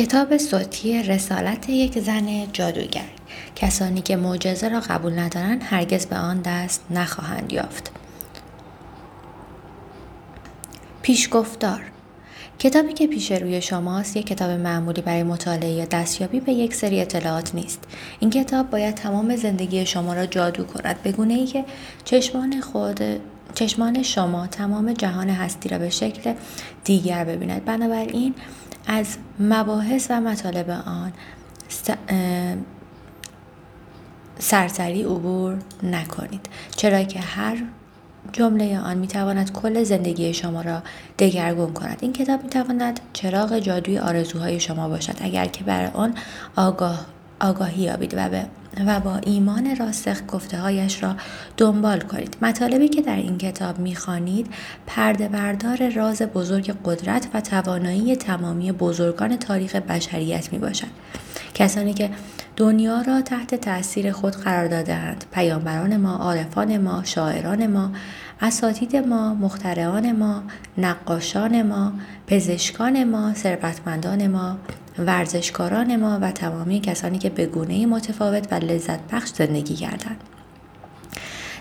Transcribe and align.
کتاب 0.00 0.36
صوتی 0.36 1.02
رسالت 1.02 1.68
یک 1.68 1.98
زن 1.98 2.52
جادوگر. 2.52 3.08
کسانی 3.56 4.00
که 4.00 4.16
معجزه 4.16 4.68
را 4.68 4.80
قبول 4.80 5.18
ندارند 5.18 5.62
هرگز 5.64 6.06
به 6.06 6.16
آن 6.16 6.40
دست 6.40 6.84
نخواهند 6.90 7.52
یافت. 7.52 7.90
پیشگفتار. 11.02 11.80
کتابی 12.58 12.92
که 12.92 13.06
پیش 13.06 13.32
روی 13.32 13.62
شماست 13.62 14.16
یک 14.16 14.26
کتاب 14.26 14.50
معمولی 14.50 15.02
برای 15.02 15.22
مطالعه 15.22 15.70
یا 15.70 15.84
دستیابی 15.84 16.40
به 16.40 16.52
یک 16.52 16.74
سری 16.74 17.00
اطلاعات 17.00 17.54
نیست. 17.54 17.80
این 18.20 18.30
کتاب 18.30 18.70
باید 18.70 18.94
تمام 18.94 19.36
زندگی 19.36 19.86
شما 19.86 20.14
را 20.14 20.26
جادو 20.26 20.64
کند. 20.64 21.02
به 21.02 21.12
گونه 21.12 21.34
ای 21.34 21.46
که 21.46 21.64
چشمان 22.04 22.60
خود 22.60 23.00
چشمان 23.54 24.02
شما 24.02 24.46
تمام 24.46 24.92
جهان 24.92 25.28
هستی 25.30 25.68
را 25.68 25.78
به 25.78 25.90
شکل 25.90 26.34
دیگر 26.84 27.24
ببیند. 27.24 27.64
بنابراین 27.64 28.34
از 28.92 29.16
مباحث 29.40 30.06
و 30.10 30.20
مطالب 30.20 30.70
آن 30.70 31.12
سرسری 34.38 35.02
عبور 35.02 35.58
نکنید. 35.82 36.46
چرا 36.76 37.02
که 37.02 37.20
هر 37.20 37.56
جمله 38.32 38.78
آن 38.78 38.98
می 38.98 39.06
تواند 39.06 39.52
کل 39.52 39.82
زندگی 39.82 40.34
شما 40.34 40.62
را 40.62 40.82
دگرگون 41.18 41.72
کند. 41.72 41.98
این 42.00 42.12
کتاب 42.12 42.42
می 42.42 42.48
تواند 42.48 43.00
چراغ 43.12 43.58
جادوی 43.58 43.98
آرزوهای 43.98 44.60
شما 44.60 44.88
باشد. 44.88 45.16
اگر 45.20 45.46
که 45.46 45.64
بر 45.64 45.90
آن 45.94 46.14
آگاه 46.56 47.06
آگاهی 47.40 47.82
یابید 47.82 48.14
و 48.16 48.28
به 48.28 48.44
و 48.86 49.00
با 49.00 49.16
ایمان 49.16 49.76
راسخ 49.76 50.20
گفته 50.28 50.58
هایش 50.58 51.02
را 51.02 51.16
دنبال 51.56 52.00
کنید. 52.00 52.36
مطالبی 52.42 52.88
که 52.88 53.02
در 53.02 53.16
این 53.16 53.38
کتاب 53.38 53.78
می‌خوانید 53.78 54.46
پرده 54.86 55.28
بردار 55.28 55.88
راز 55.88 56.22
بزرگ 56.22 56.76
قدرت 56.84 57.28
و 57.34 57.40
توانایی 57.40 58.16
تمامی 58.16 58.72
بزرگان 58.72 59.36
تاریخ 59.36 59.76
بشریت 59.76 60.52
می 60.52 60.58
باشد. 60.58 60.86
کسانی 61.54 61.94
که 61.94 62.10
دنیا 62.56 63.00
را 63.00 63.22
تحت 63.22 63.54
تاثیر 63.54 64.12
خود 64.12 64.36
قرار 64.36 64.68
دادهاند 64.68 65.24
پیامبران 65.32 65.96
ما 65.96 66.16
عارفان 66.16 66.78
ما 66.78 67.04
شاعران 67.04 67.66
ما 67.66 67.90
اساتید 68.40 68.96
ما 68.96 69.34
مخترعان 69.34 70.12
ما 70.12 70.42
نقاشان 70.78 71.62
ما 71.62 71.92
پزشکان 72.26 73.04
ما 73.04 73.34
ثروتمندان 73.34 74.26
ما 74.26 74.58
ورزشکاران 74.98 75.96
ما 75.96 76.18
و 76.22 76.32
تمامی 76.32 76.80
کسانی 76.80 77.18
که 77.18 77.30
به 77.30 77.46
گونه 77.46 77.86
متفاوت 77.86 78.52
و 78.52 78.54
لذت 78.54 79.00
بخش 79.12 79.30
زندگی 79.30 79.74
کردند. 79.74 80.20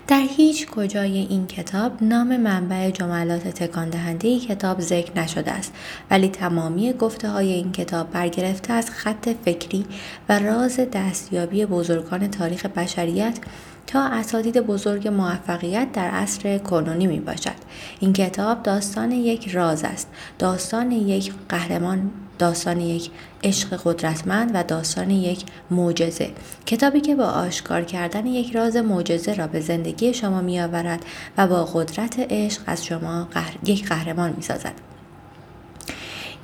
در 0.10 0.26
هیچ 0.30 0.68
کجای 0.68 1.18
این 1.18 1.48
کتاب 1.48 2.04
نام 2.04 2.38
منبع 2.38 2.92
جملات 2.92 3.48
تکان 3.48 3.90
دهنده 3.90 4.40
کتاب 4.40 4.82
ذکر 4.82 5.20
نشده 5.20 5.52
است 5.52 5.74
ولی 6.12 6.28
تمامی 6.28 6.94
گفته 6.94 7.30
های 7.30 7.54
این 7.54 7.72
کتاب 7.72 8.12
برگرفته 8.12 8.74
از 8.74 8.90
خط 8.90 9.30
فکری 9.46 9.86
و 10.30 10.40
راز 10.40 10.80
دستیابی 10.94 11.66
بزرگان 11.66 12.28
تاریخ 12.28 12.66
بشریت 12.66 13.40
تا 13.88 14.08
اساتید 14.08 14.60
بزرگ 14.60 15.08
موفقیت 15.08 15.92
در 15.92 16.08
عصر 16.08 16.58
کنونی 16.58 17.08
می 17.08 17.20
باشد. 17.20 17.56
این 18.00 18.14
کتاب 18.14 18.64
داستان 18.64 19.12
یک 19.12 19.50
راز 19.50 19.84
است. 19.84 20.08
داستان 20.40 20.92
یک 20.92 21.34
قهرمان 21.50 22.12
داستان 22.40 22.82
یک 22.82 23.12
عشق 23.44 23.82
قدرتمند 23.84 24.52
و 24.54 24.64
داستان 24.64 25.12
یک 25.12 25.44
معجزه 25.72 26.32
کتابی 26.66 27.02
که 27.02 27.16
با 27.16 27.26
آشکار 27.26 27.84
کردن 27.84 28.26
یک 28.26 28.56
راز 28.56 28.76
معجزه 28.76 29.34
را 29.34 29.48
به 29.48 29.60
زندگی 29.60 30.14
شما 30.14 30.42
می 30.42 30.62
آورد 30.62 31.06
و 31.38 31.48
با 31.48 31.66
قدرت 31.66 32.16
عشق 32.30 32.62
از 32.66 32.86
شما 32.86 33.28
یک 33.66 33.88
قهرمان 33.88 34.34
می 34.38 34.42
سازد. 34.42 34.99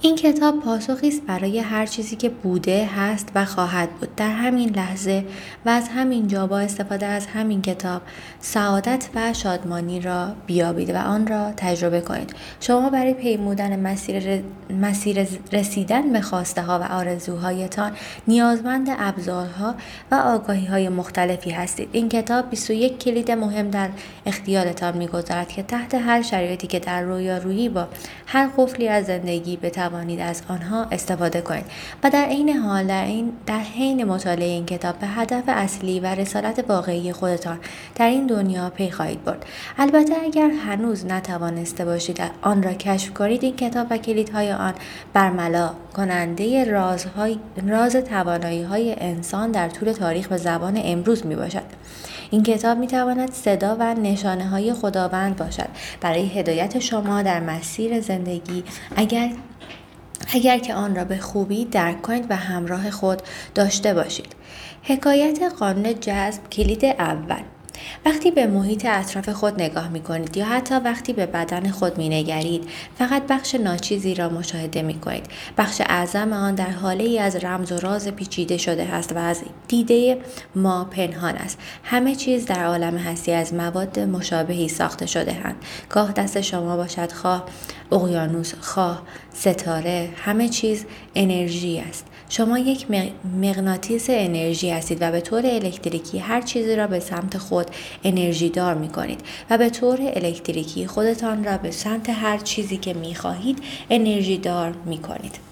این 0.01 0.15
کتاب 0.15 0.59
پاسخی 0.59 1.07
است 1.07 1.21
برای 1.21 1.59
هر 1.59 1.85
چیزی 1.85 2.15
که 2.15 2.29
بوده 2.29 2.89
هست 2.95 3.29
و 3.35 3.45
خواهد 3.45 3.89
بود. 3.89 4.15
در 4.15 4.29
همین 4.29 4.69
لحظه 4.69 5.25
و 5.65 5.69
از 5.69 5.89
همین 5.89 6.27
جا 6.27 6.47
با 6.47 6.59
استفاده 6.59 7.05
از 7.05 7.25
همین 7.25 7.61
کتاب 7.61 8.01
سعادت 8.39 9.09
و 9.15 9.33
شادمانی 9.33 10.01
را 10.01 10.27
بیابید 10.45 10.89
و 10.89 10.97
آن 10.97 11.27
را 11.27 11.51
تجربه 11.57 12.01
کنید. 12.01 12.35
شما 12.59 12.89
برای 12.89 13.13
پیمودن 13.13 13.79
مسیر, 13.79 14.43
مسیر 14.81 15.27
رسیدن 15.51 16.13
به 16.13 16.21
خواسته 16.21 16.61
ها 16.61 16.79
و 16.79 16.83
آرزوهایتان 16.83 17.91
نیازمند 18.27 18.87
ابزارها 18.99 19.75
و 20.11 20.15
آگاهی 20.15 20.65
های 20.65 20.89
مختلفی 20.89 21.51
هستید. 21.51 21.89
این 21.91 22.09
کتاب 22.09 22.49
21 22.49 22.99
کلید 22.99 23.31
مهم 23.31 23.69
در 23.69 23.89
اختیارتان 24.25 24.97
می‌گذارد 24.97 25.47
که 25.47 25.63
تحت 25.63 25.95
هر 25.95 26.21
شرایطی 26.21 26.67
که 26.67 26.79
در 26.79 27.01
رویارویی 27.01 27.69
با 27.69 27.87
هر 28.25 28.49
قفلی 28.57 28.87
از 28.87 29.05
زندگی 29.05 29.57
بتوانید 29.57 29.84
توانید 29.89 30.19
از 30.19 30.41
آنها 30.49 30.83
استفاده 30.91 31.41
کنید. 31.41 31.65
و 32.03 32.09
در 32.09 32.25
عین 32.25 32.49
حال 32.49 32.87
در 32.87 33.05
این 33.05 33.33
در 33.45 33.59
حین 33.59 34.03
مطالعه 34.03 34.45
این 34.45 34.65
کتاب 34.65 34.99
به 34.99 35.07
هدف 35.07 35.43
اصلی 35.47 35.99
و 35.99 36.05
رسالت 36.05 36.65
واقعی 36.69 37.11
خودتان 37.11 37.59
در 37.95 38.07
این 38.07 38.27
دنیا 38.27 38.69
پی 38.69 38.91
خواهید 38.91 39.23
برد. 39.23 39.45
البته 39.77 40.13
اگر 40.23 40.49
هنوز 40.49 41.05
نتوانسته 41.05 41.85
باشید 41.85 42.21
آن 42.41 42.63
را 42.63 42.73
کشف 42.73 43.13
کنید 43.13 43.43
این 43.43 43.55
کتاب 43.55 43.87
و 43.89 43.97
کلیدهای 43.97 44.51
آن 44.51 44.73
برملا 45.13 45.69
کننده 45.93 46.71
رازهای 46.71 47.39
راز 47.67 47.95
توانایی 47.95 48.63
های 48.63 48.95
انسان 48.97 49.51
در 49.51 49.69
طول 49.69 49.91
تاریخ 49.91 50.27
به 50.27 50.37
زبان 50.37 50.81
امروز 50.83 51.25
می 51.25 51.35
باشد 51.35 51.63
این 52.31 52.43
کتاب 52.43 52.77
می 52.77 52.87
تواند 52.87 53.31
صدا 53.31 53.75
و 53.79 53.93
نشانه 53.93 54.47
های 54.49 54.73
خداوند 54.73 55.37
باشد. 55.37 55.69
برای 56.01 56.25
هدایت 56.25 56.79
شما 56.79 57.21
در 57.21 57.39
مسیر 57.39 58.01
زندگی 58.01 58.63
اگر 58.95 59.29
اگر 60.33 60.57
که 60.57 60.73
آن 60.73 60.95
را 60.95 61.05
به 61.05 61.17
خوبی 61.17 61.65
درک 61.65 62.01
کنید 62.01 62.25
و 62.29 62.35
همراه 62.35 62.91
خود 62.91 63.21
داشته 63.55 63.93
باشید. 63.93 64.35
حکایت 64.83 65.39
قانون 65.59 65.99
جذب 65.99 66.49
کلید 66.49 66.85
اول 66.85 67.43
وقتی 68.05 68.31
به 68.31 68.47
محیط 68.47 68.85
اطراف 68.89 69.29
خود 69.29 69.61
نگاه 69.61 69.89
می 69.89 69.99
کنید 69.99 70.37
یا 70.37 70.45
حتی 70.45 70.75
وقتی 70.75 71.13
به 71.13 71.25
بدن 71.25 71.71
خود 71.71 71.97
می 71.97 72.09
نگرید 72.09 72.69
فقط 72.97 73.23
بخش 73.29 73.55
ناچیزی 73.55 74.15
را 74.15 74.29
مشاهده 74.29 74.81
می 74.81 74.93
کنید. 74.93 75.25
بخش 75.57 75.81
اعظم 75.81 76.33
آن 76.33 76.55
در 76.55 76.69
حاله 76.69 77.03
ای 77.03 77.19
از 77.19 77.35
رمز 77.35 77.71
و 77.71 77.79
راز 77.79 78.07
پیچیده 78.07 78.57
شده 78.57 78.83
است 78.83 79.15
و 79.15 79.17
از 79.17 79.41
دیده 79.67 80.17
ما 80.55 80.83
پنهان 80.83 81.35
است. 81.35 81.59
همه 81.83 82.15
چیز 82.15 82.45
در 82.45 82.65
عالم 82.65 82.97
هستی 82.97 83.31
از 83.31 83.53
مواد 83.53 83.99
مشابهی 83.99 84.67
ساخته 84.67 85.05
شده 85.05 85.33
هند. 85.33 85.55
گاه 85.89 86.11
دست 86.11 86.41
شما 86.41 86.77
باشد 86.77 87.11
خواه 87.11 87.45
اقیانوس 87.91 88.53
خواه 88.61 89.01
ستاره 89.33 90.09
همه 90.17 90.49
چیز 90.49 90.85
انرژی 91.15 91.79
است 91.79 92.05
شما 92.29 92.59
یک 92.59 92.87
مغناطیس 93.41 94.05
انرژی 94.09 94.69
هستید 94.69 94.97
و 95.01 95.11
به 95.11 95.21
طور 95.21 95.45
الکتریکی 95.45 96.17
هر 96.17 96.41
چیزی 96.41 96.75
را 96.75 96.87
به 96.87 96.99
سمت 96.99 97.37
خود 97.37 97.67
انرژی 98.03 98.49
دار 98.49 98.73
می 98.73 98.89
کنید 98.89 99.21
و 99.49 99.57
به 99.57 99.69
طور 99.69 99.97
الکتریکی 100.01 100.87
خودتان 100.87 101.43
را 101.43 101.57
به 101.57 101.71
سمت 101.71 102.09
هر 102.09 102.37
چیزی 102.37 102.77
که 102.77 102.93
می 102.93 103.15
خواهید 103.15 103.59
انرژی 103.89 104.37
دار 104.37 104.73
می 104.85 104.97
کنید. 104.97 105.44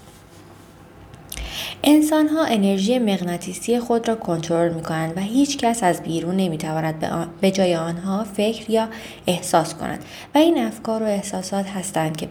انسان 1.84 2.28
ها 2.28 2.44
انرژی 2.44 2.98
مغناطیسی 2.98 3.80
خود 3.80 4.08
را 4.08 4.14
کنترل 4.14 4.74
می 4.74 4.82
کنند 4.82 5.16
و 5.16 5.20
هیچ 5.20 5.58
کس 5.58 5.82
از 5.82 6.02
بیرون 6.02 6.36
نمی 6.36 6.58
تواند 6.58 7.28
به 7.40 7.50
جای 7.50 7.76
آنها 7.76 8.24
فکر 8.24 8.70
یا 8.70 8.88
احساس 9.26 9.74
کند 9.74 10.04
و 10.34 10.38
این 10.38 10.58
افکار 10.58 11.02
و 11.02 11.06
احساسات 11.06 11.66
هستند 11.66 12.16
که 12.16 12.28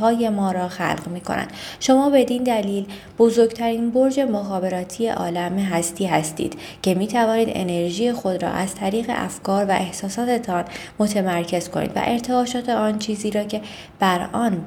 های 0.00 0.28
ما 0.28 0.52
را 0.52 0.68
خلق 0.68 1.08
می 1.08 1.20
کنند 1.20 1.52
شما 1.80 2.10
بدین 2.10 2.42
دلیل 2.42 2.86
بزرگترین 3.18 3.90
برج 3.90 4.20
مخابراتی 4.20 5.08
عالم 5.08 5.58
هستی 5.58 6.06
هستید 6.06 6.58
که 6.82 6.94
می 6.94 7.06
توانید 7.06 7.48
انرژی 7.50 8.12
خود 8.12 8.42
را 8.42 8.48
از 8.48 8.74
طریق 8.74 9.06
افکار 9.08 9.64
و 9.64 9.70
احساساتتان 9.70 10.64
متمرکز 10.98 11.68
کنید 11.68 11.96
و 11.96 12.00
ارتعاشات 12.04 12.68
آن 12.68 12.98
چیزی 12.98 13.30
را 13.30 13.44
که 13.44 13.60
بر 13.98 14.28
آن 14.32 14.64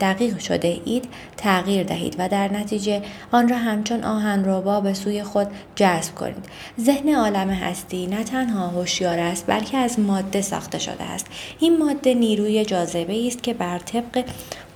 دقیق 0.00 0.38
شده 0.38 0.80
اید 0.84 1.04
تغییر 1.36 1.82
دهید 1.82 2.16
و 2.18 2.28
در 2.28 2.52
نتیجه 2.52 2.97
آن 3.32 3.48
را 3.48 3.56
همچون 3.56 4.04
آهن 4.04 4.80
به 4.80 4.94
سوی 4.94 5.22
خود 5.22 5.46
جذب 5.76 6.14
کنید 6.14 6.46
ذهن 6.80 7.14
عالم 7.14 7.50
هستی 7.50 8.06
نه 8.06 8.24
تنها 8.24 8.68
هوشیار 8.68 9.18
است 9.18 9.46
بلکه 9.46 9.76
از 9.76 10.00
ماده 10.00 10.42
ساخته 10.42 10.78
شده 10.78 11.04
است 11.04 11.26
این 11.58 11.78
ماده 11.78 12.14
نیروی 12.14 12.64
جاذبه 12.64 13.26
است 13.26 13.42
که 13.42 13.54
بر 13.54 13.78
طبق 13.78 14.24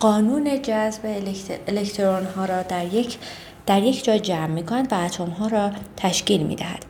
قانون 0.00 0.62
جذب 0.62 1.22
الکترون 1.68 2.26
ها 2.36 2.44
را 2.44 2.62
در 2.62 2.94
یک 2.94 3.18
در 3.66 3.82
یک 3.82 4.04
جا 4.04 4.18
جمع 4.18 4.46
می 4.46 4.62
کند 4.62 4.92
و 4.92 5.04
اتم 5.04 5.30
ها 5.30 5.46
را 5.46 5.70
تشکیل 5.96 6.42
می 6.42 6.56
دهد. 6.56 6.84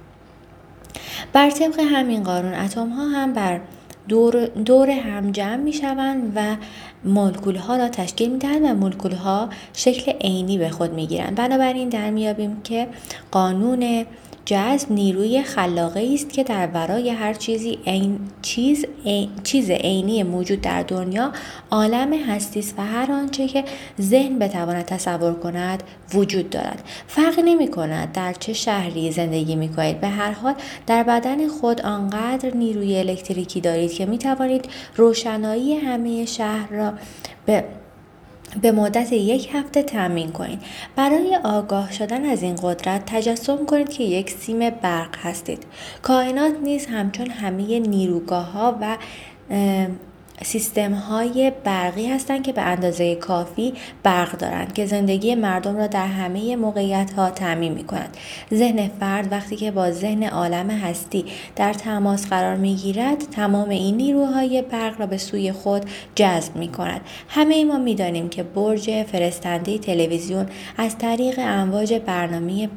بر 1.32 1.50
طبق 1.50 1.80
همین 1.80 2.22
قانون 2.22 2.54
اتم 2.54 2.88
ها 2.88 3.08
هم 3.08 3.32
بر 3.32 3.60
دور, 4.08 4.46
دور 4.46 4.90
هم 4.90 5.32
جمع 5.32 5.56
می 5.56 5.72
شوند 5.72 6.32
و 6.36 6.56
مولکول 7.04 7.56
ها 7.56 7.76
را 7.76 7.88
تشکیل 7.88 8.30
می 8.30 8.38
دهند 8.38 8.62
و 8.62 8.74
مولکول 8.74 9.12
ها 9.12 9.48
شکل 9.74 10.12
عینی 10.12 10.58
به 10.58 10.70
خود 10.70 10.92
می 10.92 11.06
گیرند 11.06 11.34
بنابراین 11.34 11.88
در 11.88 12.10
میابیم 12.10 12.60
که 12.62 12.88
قانون 13.30 14.06
جذب 14.44 14.92
نیروی 14.92 15.42
خلاقه 15.42 16.10
است 16.14 16.32
که 16.32 16.44
در 16.44 16.66
ورای 16.66 17.10
هر 17.10 17.34
چیزی 17.34 17.78
این 17.84 18.18
چیز 18.42 18.84
چیز 19.42 19.70
عینی 19.70 20.22
موجود 20.22 20.60
در 20.60 20.82
دنیا 20.82 21.32
عالم 21.70 22.12
هستی 22.12 22.60
است 22.60 22.74
و 22.78 22.82
هر 22.82 23.12
آنچه 23.12 23.48
که 23.48 23.64
ذهن 24.00 24.38
بتواند 24.38 24.84
تصور 24.84 25.34
کند 25.34 25.82
وجود 26.14 26.50
دارد. 26.50 26.82
فرق 27.06 27.40
نمی 27.44 27.68
کند 27.68 28.12
در 28.12 28.32
چه 28.32 28.52
شهری 28.52 29.12
زندگی 29.12 29.56
می 29.56 29.68
کنید. 29.68 30.00
به 30.00 30.08
هر 30.08 30.32
حال 30.32 30.54
در 30.86 31.02
بدن 31.02 31.48
خود 31.48 31.80
آنقدر 31.80 32.54
نیروی 32.54 32.98
الکتریکی 32.98 33.60
دارید 33.60 33.92
که 33.92 34.06
می 34.06 34.18
توانید 34.18 34.68
روشنایی 34.96 35.74
همه 35.74 36.24
شهر 36.24 36.68
را 36.70 36.92
به 37.46 37.64
به 38.60 38.72
مدت 38.72 39.12
یک 39.12 39.48
هفته 39.54 39.82
تمرین 39.82 40.32
کنید 40.32 40.62
برای 40.96 41.38
آگاه 41.44 41.92
شدن 41.92 42.24
از 42.24 42.42
این 42.42 42.56
قدرت 42.62 43.02
تجسم 43.06 43.66
کنید 43.66 43.88
که 43.88 44.04
یک 44.04 44.30
سیم 44.30 44.70
برق 44.70 45.16
هستید. 45.16 45.62
کائنات 46.02 46.54
نیز 46.62 46.86
همچون 46.86 47.30
همه 47.30 47.78
نیروگاه 47.78 48.52
ها 48.52 48.78
و 48.80 48.96
سیستم 50.44 50.94
های 50.94 51.52
برقی 51.64 52.06
هستند 52.06 52.42
که 52.42 52.52
به 52.52 52.62
اندازه 52.62 53.14
کافی 53.14 53.74
برق 54.02 54.38
دارند 54.38 54.72
که 54.72 54.86
زندگی 54.86 55.34
مردم 55.34 55.76
را 55.76 55.86
در 55.86 56.06
همه 56.06 56.56
موقعیت 56.56 57.12
ها 57.12 57.30
تعمین 57.30 57.72
می 57.72 57.84
کنند. 57.84 58.16
ذهن 58.54 58.88
فرد 59.00 59.32
وقتی 59.32 59.56
که 59.56 59.70
با 59.70 59.90
ذهن 59.90 60.22
عالم 60.22 60.70
هستی 60.70 61.24
در 61.56 61.72
تماس 61.72 62.26
قرار 62.26 62.56
می 62.56 62.74
گیرد 62.74 63.18
تمام 63.18 63.68
این 63.68 63.96
نیروهای 63.96 64.62
برق 64.62 65.00
را 65.00 65.06
به 65.06 65.18
سوی 65.18 65.52
خود 65.52 65.82
جذب 66.14 66.56
می 66.56 66.68
کند. 66.68 67.00
همه 67.28 67.64
ما 67.64 67.78
می 67.78 67.94
دانیم 67.94 68.28
که 68.28 68.42
برج 68.42 69.02
فرستنده 69.02 69.78
تلویزیون 69.78 70.46
از 70.76 70.98
طریق 70.98 71.38
امواج 71.38 71.94
برنامه 71.94 72.68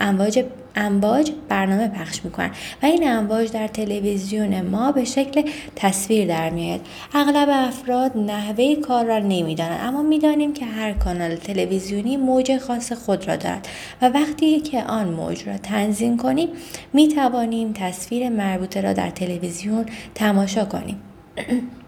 امواج 0.00 0.44
امواج 0.76 1.32
برنامه 1.48 1.88
پخش 1.88 2.24
می‌کنن 2.24 2.50
و 2.82 2.86
این 2.86 3.10
امواج 3.10 3.52
در 3.52 3.68
تلویزیون 3.68 4.60
ما 4.60 4.92
به 4.92 5.04
شکل 5.04 5.50
تصویر 5.76 6.28
در 6.28 6.50
میاد. 6.50 6.80
اغلب 7.14 7.48
افراد 7.52 8.16
نحوه 8.16 8.74
کار 8.74 9.04
را 9.04 9.18
نمی‌دانند 9.18 9.80
اما 9.82 10.02
می‌دانیم 10.02 10.52
که 10.52 10.64
هر 10.64 10.92
کانال 10.92 11.36
تلویزیونی 11.36 12.16
موج 12.16 12.58
خاص 12.58 12.92
خود 12.92 13.28
را 13.28 13.36
دارد 13.36 13.68
و 14.02 14.08
وقتی 14.08 14.60
که 14.60 14.82
آن 14.82 15.08
موج 15.08 15.48
را 15.48 15.58
تنظیم 15.58 16.16
کنیم 16.16 16.48
می 16.92 17.08
توانیم 17.08 17.72
تصویر 17.72 18.28
مربوطه 18.28 18.80
را 18.80 18.92
در 18.92 19.10
تلویزیون 19.10 19.86
تماشا 20.14 20.64
کنیم. 20.64 21.00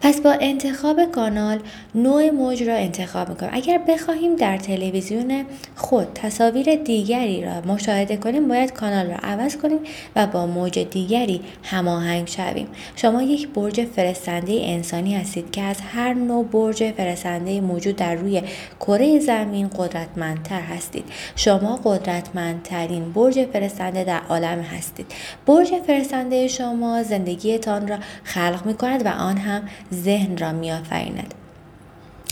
پس 0.00 0.20
با 0.20 0.36
انتخاب 0.40 1.04
کانال 1.04 1.58
نوع 1.94 2.30
موج 2.30 2.62
را 2.62 2.74
انتخاب 2.74 3.28
می‌کنیم 3.28 3.50
اگر 3.54 3.78
بخواهیم 3.88 4.36
در 4.36 4.56
تلویزیون 4.56 5.44
خود 5.76 6.06
تصاویر 6.14 6.74
دیگری 6.74 7.44
را 7.44 7.60
مشاهده 7.60 8.16
کنیم 8.16 8.48
باید 8.48 8.72
کانال 8.72 9.06
را 9.06 9.16
عوض 9.16 9.56
کنیم 9.56 9.78
و 10.16 10.26
با 10.26 10.46
موج 10.46 10.78
دیگری 10.78 11.40
هماهنگ 11.62 12.28
شویم. 12.28 12.66
شما 12.96 13.22
یک 13.22 13.48
برج 13.48 13.84
فرستنده 13.84 14.60
انسانی 14.62 15.16
هستید 15.16 15.50
که 15.50 15.62
از 15.62 15.76
هر 15.80 16.14
نوع 16.14 16.44
برج 16.44 16.90
فرستنده 16.90 17.60
موجود 17.60 17.96
در 17.96 18.14
روی 18.14 18.42
کره 18.80 19.18
زمین 19.18 19.68
قدرتمندتر 19.68 20.60
هستید. 20.60 21.04
شما 21.36 21.80
قدرتمندترین 21.84 23.12
برج 23.12 23.44
فرستنده 23.52 24.04
در 24.04 24.20
عالم 24.28 24.60
هستید. 24.60 25.06
برج 25.46 25.68
فرستنده 25.86 26.48
شما 26.48 27.02
زندگیتان 27.02 27.88
را 27.88 27.96
خلق 28.24 28.66
می 28.66 28.74
کند 28.74 29.06
و 29.06 29.08
آن 29.08 29.38
ذهن 29.94 30.36
را 30.36 30.52
میآفریند. 30.52 31.34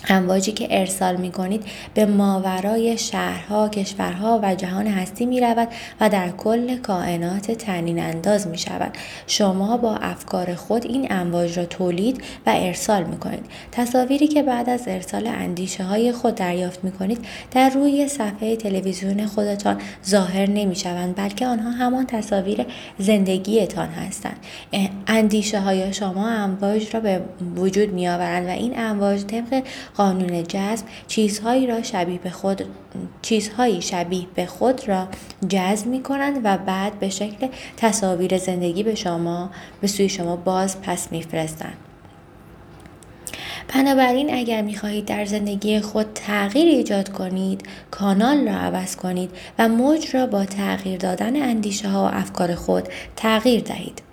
امواجی 0.09 0.53
که 0.53 0.67
ارسال 0.71 1.17
می 1.17 1.31
کنید 1.31 1.65
به 1.95 2.07
ماورای 2.07 2.99
شهرها، 2.99 3.69
کشورها 3.69 4.41
و 4.43 4.55
جهان 4.55 4.87
هستی 4.87 5.27
می 5.27 5.41
رود 5.41 5.69
و 6.01 6.09
در 6.09 6.31
کل 6.31 6.77
کائنات 6.77 7.51
تنین 7.51 7.99
انداز 7.99 8.47
می 8.47 8.59
شود. 8.59 8.93
شما 9.27 9.77
با 9.77 9.95
افکار 9.95 10.55
خود 10.55 10.87
این 10.87 11.07
امواج 11.11 11.59
را 11.59 11.65
تولید 11.65 12.23
و 12.47 12.53
ارسال 12.57 13.05
می 13.05 13.17
کنید. 13.17 13.47
تصاویری 13.73 14.29
که 14.29 14.43
بعد 14.43 14.71
از 14.71 14.83
ارسال 14.87 15.27
اندیشه 15.27 15.85
های 15.85 16.13
خود 16.13 16.35
دریافت 16.35 16.85
می 16.85 16.93
کنید 16.93 17.25
در 17.51 17.71
روی 17.71 18.09
صفحه 18.09 18.57
تلویزیون 18.57 19.27
خودتان 19.27 19.81
ظاهر 20.07 20.51
نمی 20.51 20.77
شوند 20.77 21.17
بلکه 21.17 21.47
آنها 21.47 21.71
همان 21.71 22.07
تصاویر 22.07 22.67
زندگیتان 22.99 23.89
هستند. 23.89 24.37
اندیشه 25.07 25.61
های 25.61 25.93
شما 25.93 26.29
امواج 26.29 26.95
را 26.95 27.01
به 27.01 27.21
وجود 27.57 27.93
می 27.93 28.09
آورند 28.09 28.47
و 28.47 28.51
این 28.51 28.79
امواج 28.79 29.25
طبق 29.25 29.63
قانون 29.97 30.43
جذب 30.43 30.87
چیزهایی 31.06 31.67
را 31.67 31.83
شبیه 31.83 32.19
به 32.19 32.31
خود 32.31 32.62
چیزهایی 33.23 33.83
شبیه 33.83 34.27
به 34.35 34.47
خود 34.47 34.88
را 34.88 35.09
جذب 35.49 35.87
می 35.87 36.03
کنند 36.03 36.41
و 36.44 36.59
بعد 36.59 36.99
به 36.99 37.09
شکل 37.09 37.49
تصاویر 37.77 38.38
زندگی 38.38 38.83
به 38.83 38.94
شما 38.94 39.50
به 39.81 39.87
سوی 39.87 40.09
شما 40.09 40.37
باز 40.37 40.81
پس 40.83 41.12
میفرستند. 41.12 41.77
بنابراین 43.75 44.35
اگر 44.35 44.62
می 44.62 44.77
خواهید 44.77 45.05
در 45.05 45.25
زندگی 45.25 45.81
خود 45.81 46.06
تغییر 46.15 46.69
ایجاد 46.69 47.09
کنید 47.09 47.62
کانال 47.91 48.49
را 48.49 48.55
عوض 48.55 48.97
کنید 48.97 49.31
و 49.59 49.69
موج 49.69 50.17
را 50.17 50.27
با 50.27 50.44
تغییر 50.44 50.99
دادن 50.99 51.43
اندیشه 51.43 51.88
ها 51.88 52.05
و 52.05 52.09
افکار 52.15 52.55
خود 52.55 52.88
تغییر 53.17 53.61
دهید. 53.61 54.06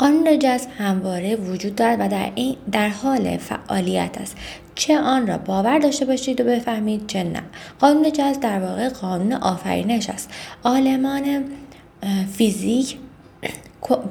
قانون 0.00 0.38
جذب 0.38 0.68
همواره 0.78 1.36
وجود 1.36 1.74
دارد 1.74 2.00
و 2.00 2.08
در, 2.08 2.32
این 2.34 2.56
در 2.72 2.88
حال 2.88 3.36
فعالیت 3.36 4.18
است. 4.20 4.36
چه 4.74 4.98
آن 4.98 5.26
را 5.26 5.38
باور 5.38 5.78
داشته 5.78 6.04
باشید 6.04 6.40
و 6.40 6.44
بفهمید 6.44 7.06
چه 7.06 7.24
نه. 7.24 7.42
قانون 7.80 8.12
جذب 8.12 8.40
در 8.40 8.60
واقع 8.60 8.88
قانون 8.88 9.32
آفرینش 9.32 10.10
است. 10.10 10.30
عالمان 10.64 11.44
فیزیک 12.32 12.96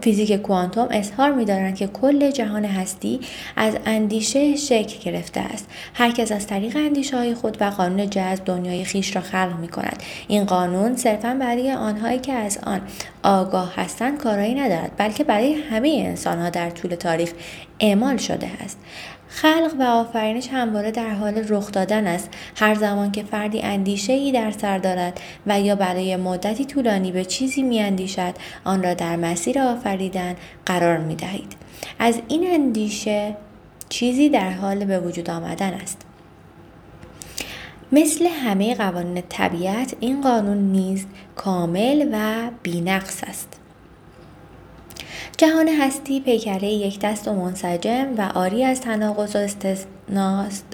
فیزیک 0.02 0.34
کوانتوم 0.34 0.88
اظهار 0.92 1.32
می‌دارند 1.32 1.76
که 1.76 1.88
کل 1.88 2.32
جهان 2.32 2.66
هستی 2.66 3.20
از 3.56 3.78
اندیشه 3.86 4.56
شکل 4.56 5.12
گرفته 5.12 5.40
است. 5.40 5.68
هر 5.94 6.12
کس 6.12 6.32
از 6.32 6.48
طریق 6.48 6.76
اندیشه 6.76 7.18
های 7.18 7.34
خود 7.36 7.58
و 7.62 7.70
قانون 7.70 8.10
جذب 8.10 8.46
دنیای 8.46 8.86
خیش 8.86 9.16
را 9.16 9.22
خلق 9.22 9.56
می 9.62 9.68
کند 9.68 10.04
این 10.28 10.46
قانون 10.46 10.96
صرفا 10.96 11.38
برای 11.40 11.72
آنهایی 11.72 12.20
که 12.20 12.34
از 12.34 12.60
آن 12.64 12.82
آگاه 13.24 13.74
هستند 13.76 14.18
کارایی 14.18 14.56
ندارد 14.56 14.92
بلکه 14.98 15.24
برای 15.24 15.54
همه 15.54 16.04
انسانها 16.06 16.50
در 16.50 16.70
طول 16.70 16.96
تاریخ 16.96 17.32
اعمال 17.80 18.18
شده 18.18 18.48
است. 18.64 18.78
خلق 19.30 19.76
و 19.80 19.84
آفرینش 19.84 20.48
همواره 20.52 20.92
در 20.92 21.10
حال 21.10 21.46
رخ 21.50 21.72
دادن 21.72 22.08
است. 22.08 22.30
هر 22.56 22.76
زمان 22.76 23.12
که 23.12 23.24
فردی 23.24 23.62
اندیشه 23.62 24.14
ای 24.14 24.32
در 24.32 24.52
سر 24.52 24.78
دارد 24.78 25.20
و 25.48 25.62
یا 25.62 25.76
برای 25.76 26.16
مدتی 26.16 26.66
طولانی 26.66 27.12
به 27.12 27.26
چیزی 27.26 27.64
می 27.64 27.80
اندیشد 27.80 28.34
آن 28.64 28.84
را 28.84 28.94
در 28.94 29.16
مسیر 29.16 29.60
آفریدن 29.60 30.36
قرار 30.66 30.98
می 30.98 31.16
دهید. 31.16 31.56
از 32.00 32.22
این 32.28 32.48
اندیشه 32.54 33.36
چیزی 33.90 34.30
در 34.30 34.52
حال 34.52 34.86
به 34.86 35.00
وجود 35.00 35.30
آمدن 35.30 35.74
است. 35.74 36.02
مثل 37.92 38.28
همه 38.28 38.76
قوانین 38.76 39.24
طبیعت 39.30 39.96
این 40.00 40.22
قانون 40.22 40.58
نیز 40.58 41.06
کامل 41.36 42.10
و 42.12 42.50
بینقص 42.64 43.24
است. 43.24 43.59
جهان 45.40 45.68
هستی 45.68 46.20
پیکره 46.20 46.68
یک 46.68 47.00
دست 47.00 47.28
و 47.28 47.34
منسجم 47.34 48.08
و 48.18 48.22
آری 48.22 48.64
از 48.64 48.82
تناقض 48.82 49.36
و 49.36 49.40
استثناست. 49.40 50.66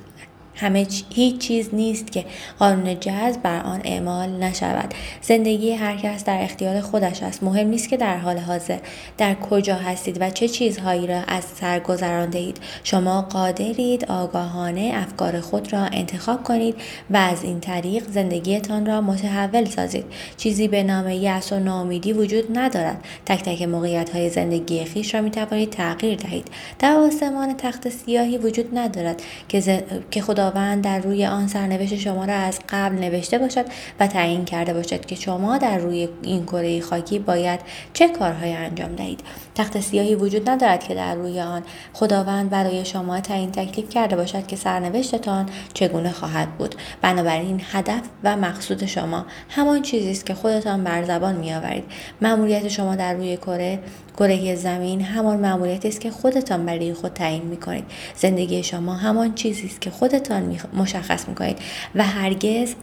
همه 0.55 0.88
هیچ 1.13 1.38
چیز 1.38 1.69
نیست 1.74 2.12
که 2.12 2.25
قانون 2.59 3.00
جذب 3.00 3.41
بر 3.41 3.62
آن 3.62 3.81
اعمال 3.83 4.29
نشود. 4.29 4.93
زندگی 5.21 5.71
هر 5.71 5.97
کس 5.97 6.24
در 6.24 6.41
اختیار 6.41 6.81
خودش 6.81 7.24
است. 7.24 7.43
مهم 7.43 7.67
نیست 7.67 7.89
که 7.89 7.97
در 7.97 8.17
حال 8.17 8.38
حاضر 8.38 8.77
در 9.17 9.33
کجا 9.33 9.75
هستید 9.75 10.17
و 10.21 10.29
چه 10.29 10.47
چیزهایی 10.47 11.07
را 11.07 11.21
از 11.27 11.43
سر 11.43 11.79
گذرانده 11.79 12.39
اید. 12.39 12.57
شما 12.83 13.21
قادرید 13.21 14.05
آگاهانه 14.05 14.91
افکار 14.95 15.39
خود 15.39 15.74
را 15.74 15.79
انتخاب 15.79 16.43
کنید 16.43 16.75
و 17.09 17.17
از 17.17 17.43
این 17.43 17.59
طریق 17.59 18.03
زندگیتان 18.09 18.85
را 18.85 19.01
متحول 19.01 19.65
سازید. 19.65 20.05
چیزی 20.38 20.67
به 20.67 20.83
نام 20.83 21.09
یأس 21.09 21.51
و 21.51 21.59
ناامیدی 21.59 22.13
وجود 22.13 22.57
ندارد. 22.57 23.05
تک 23.25 23.43
تک 23.43 23.62
موقعیت 23.62 24.09
های 24.09 24.29
زندگی 24.29 24.85
خیش 24.85 25.15
را 25.15 25.21
می 25.21 25.31
توانید 25.31 25.69
تغییر 25.69 26.15
دهید. 26.15 26.47
در 26.79 26.95
آسمان 26.95 27.57
تخت 27.57 27.89
سیاهی 27.89 28.38
وجود 28.38 28.77
ندارد 28.77 29.21
که, 29.50 29.83
که 30.12 30.21
خدا 30.21 30.44
خداوند 30.45 30.83
در 30.83 30.99
روی 30.99 31.25
آن 31.25 31.47
سرنوشت 31.47 31.95
شما 31.95 32.25
را 32.25 32.33
از 32.33 32.59
قبل 32.69 32.95
نوشته 32.95 33.37
باشد 33.37 33.65
و 33.99 34.07
تعیین 34.07 34.45
کرده 34.45 34.73
باشد 34.73 35.05
که 35.05 35.15
شما 35.15 35.57
در 35.57 35.77
روی 35.77 36.09
این 36.23 36.45
کره 36.45 36.81
خاکی 36.81 37.19
باید 37.19 37.59
چه 37.93 38.07
کارهایی 38.07 38.53
انجام 38.53 38.95
دهید. 38.95 39.19
تخت 39.55 39.79
سیاهی 39.79 40.15
وجود 40.15 40.50
ندارد 40.50 40.83
که 40.83 40.95
در 40.95 41.15
روی 41.15 41.41
آن 41.41 41.63
خداوند 41.93 42.50
برای 42.50 42.85
شما 42.85 43.19
تعیین 43.19 43.51
تکلیف 43.51 43.89
کرده 43.89 44.15
باشد 44.15 44.47
که 44.47 44.55
سرنوشتتان 44.55 45.50
چگونه 45.74 46.12
خواهد 46.12 46.57
بود. 46.57 46.75
بنابراین 47.01 47.62
هدف 47.71 48.01
و 48.24 48.38
مقصود 48.38 48.85
شما 48.85 49.25
همان 49.50 49.81
چیزی 49.81 50.12
است 50.12 50.25
که 50.25 50.33
خودتان 50.33 50.83
بر 50.83 51.03
زبان 51.03 51.35
میآورید. 51.35 51.83
مأموریت 52.21 52.67
شما 52.67 52.95
در 52.95 53.13
روی 53.13 53.38
کره 53.38 53.79
کره 54.17 54.55
زمین 54.55 55.01
همان 55.01 55.39
مأموریتی 55.39 55.88
است 55.88 56.01
که 56.01 56.12
خودتان 56.12 56.65
برای 56.65 56.93
خود 56.93 57.13
تعیین 57.13 57.43
می‌کنید. 57.43 57.85
زندگی 58.15 58.63
شما 58.63 58.93
همان 58.93 59.33
چیزی 59.33 59.67
است 59.67 59.81
که 59.81 59.89
خودتان 59.89 60.57
مشخص 60.74 61.27
می‌کنید 61.27 61.57
و 61.95 62.03
هرگز 62.03 62.75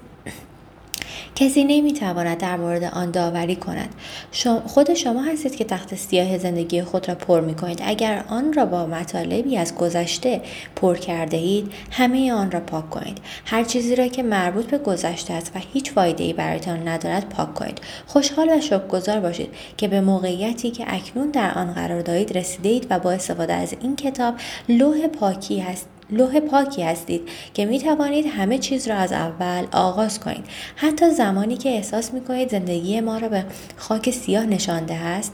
کسی 1.35 1.65
نمی‌تواند 1.65 2.39
در 2.39 2.57
مورد 2.57 2.85
آن 2.85 3.11
داوری 3.11 3.57
کند. 3.57 3.95
خود 4.67 4.95
شما 4.95 5.23
هستید 5.23 5.57
که 5.57 5.65
تخت 5.65 5.95
سیاه 5.95 6.39
زندگی 6.39 6.83
خود 6.83 7.09
را 7.09 7.15
پر 7.15 7.41
می 7.41 7.55
کنید 7.55 7.81
اگر 7.85 8.25
آن 8.29 8.53
را 8.53 8.67
با 8.67 8.87
مطالبی 8.87 9.57
از 9.57 9.75
گذشته 9.75 10.41
پر 10.77 10.97
کرده 10.97 11.37
اید 11.37 11.73
همه 11.91 12.33
آن 12.33 12.51
را 12.51 12.61
پاک 12.61 12.91
کنید. 12.91 13.19
هر 13.45 13.65
چیزی 13.65 13.97
را 13.97 14.07
که 14.07 14.23
مربوط 14.23 14.67
به 14.67 14.79
گذشته 14.79 15.35
است 15.35 15.53
و 15.55 15.59
هیچ 15.73 15.93
فایده 15.93 16.25
ای 16.25 16.33
برایتان 16.33 16.89
ندارد 16.89 17.29
پاک 17.29 17.55
کنید. 17.55 17.81
خوشحال 18.07 18.49
و 18.51 18.61
شکرگزار 18.61 19.21
باشید 19.21 19.49
که 19.77 19.89
به 19.89 20.01
موقعیتی 20.01 20.71
که 20.71 20.85
اکنون 20.89 21.31
در 21.31 21.55
آن 21.55 21.73
قرار 21.73 22.03
دارید 22.03 22.39
رسیده 22.39 22.69
اید 22.69 22.87
و 22.91 22.99
با 22.99 23.11
استفاده 23.11 23.55
از 23.55 23.75
این 23.81 23.97
کتاب 23.97 24.35
لوح 24.69 25.07
پاکی 25.07 25.61
هست 25.61 25.87
لوح 26.13 26.41
پاکی 26.41 26.83
هستید 26.83 27.29
که 27.55 27.65
می 27.65 27.79
توانید 27.79 28.27
همه 28.27 28.59
چیز 28.59 28.89
را 28.89 28.95
از 28.95 29.13
اول 29.13 29.67
آغاز 29.73 30.21
کنید. 30.21 30.45
حتی 30.77 31.11
زمانی 31.11 31.57
که 31.57 31.69
احساس 31.69 32.15
می 32.15 32.21
کنید 32.21 32.51
زندگی 32.51 33.01
ما 33.01 33.19
را 33.19 33.29
به 33.29 33.45
خاک 33.77 34.11
سیاه 34.11 34.47
نشانده 34.47 34.95
است 34.95 35.33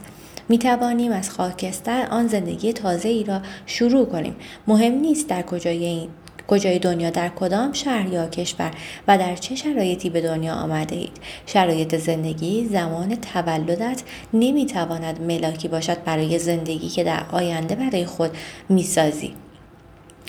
می 0.49 0.57
توانیم 0.57 1.11
از 1.11 1.29
خاکستر 1.29 2.07
آن 2.11 2.27
زندگی 2.27 2.73
تازه 2.73 3.09
ای 3.09 3.23
را 3.23 3.41
شروع 3.65 4.05
کنیم. 4.05 4.35
مهم 4.67 4.93
نیست 4.93 5.27
در 5.29 5.41
کجای 5.41 5.85
این 5.85 6.09
کجای 6.47 6.79
دنیا 6.79 7.09
در 7.09 7.29
کدام 7.29 7.73
شهر 7.73 8.13
یا 8.13 8.27
کشور 8.27 8.71
و 9.07 9.17
در 9.17 9.35
چه 9.35 9.55
شرایطی 9.55 10.09
به 10.09 10.21
دنیا 10.21 10.53
آمده 10.53 10.95
اید. 10.95 11.17
شرایط 11.45 11.95
زندگی 11.95 12.65
زمان 12.65 13.15
تولدت 13.15 14.03
نمی‌تواند 14.33 15.21
ملاکی 15.21 15.67
باشد 15.67 16.03
برای 16.03 16.39
زندگی 16.39 16.89
که 16.89 17.03
در 17.03 17.23
آینده 17.31 17.75
برای 17.75 18.05
خود 18.05 18.31
می‌سازی. 18.69 19.33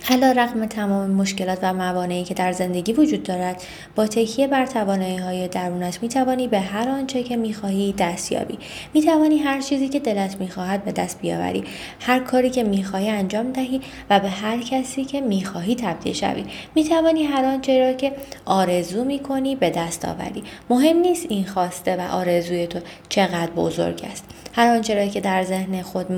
علا 0.08 0.32
رقم 0.32 0.66
تمام 0.66 1.10
مشکلات 1.10 1.58
و 1.62 1.74
موانعی 1.74 2.24
که 2.24 2.34
در 2.34 2.52
زندگی 2.52 2.92
وجود 2.92 3.22
دارد 3.22 3.62
با 3.94 4.06
تکیه 4.06 4.46
بر 4.46 4.66
توانایی 4.66 5.16
های 5.16 5.48
درونت 5.48 6.02
می 6.02 6.08
توانی 6.08 6.48
به 6.48 6.60
هر 6.60 6.88
آنچه 6.88 7.22
که 7.22 7.36
می 7.36 7.54
خواهی 7.54 7.94
دست 7.98 8.32
یابی. 8.32 8.58
می 8.94 9.02
توانی 9.02 9.38
هر 9.38 9.60
چیزی 9.60 9.88
که 9.88 10.00
دلت 10.00 10.40
می 10.40 10.48
خواهد 10.48 10.84
به 10.84 10.92
دست 10.92 11.20
بیاوری. 11.20 11.64
هر 12.00 12.20
کاری 12.20 12.50
که 12.50 12.62
می 12.62 12.84
خواهی 12.84 13.08
انجام 13.08 13.52
دهی 13.52 13.80
و 14.10 14.20
به 14.20 14.28
هر 14.28 14.60
کسی 14.60 15.04
که 15.04 15.20
می 15.20 15.44
خواهی 15.44 15.74
تبدیل 15.74 16.12
شوی. 16.12 16.44
می 16.74 16.84
توانی 16.84 17.24
هر 17.24 17.44
آنچه 17.44 17.78
را 17.86 17.92
که 17.92 18.12
آرزو 18.44 19.04
می 19.04 19.18
کنی 19.18 19.56
به 19.56 19.70
دست 19.70 20.04
آوری. 20.04 20.42
مهم 20.70 20.96
نیست 20.96 21.26
این 21.28 21.44
خواسته 21.44 21.96
و 21.96 22.00
آرزوی 22.00 22.66
تو 22.66 22.78
چقدر 23.08 23.50
بزرگ 23.50 24.04
است. 24.10 24.24
هر 24.52 24.74
آنچه 24.74 24.94
را 24.94 25.06
که 25.06 25.20
در 25.20 25.44
ذهن 25.44 25.82
خود 25.82 26.12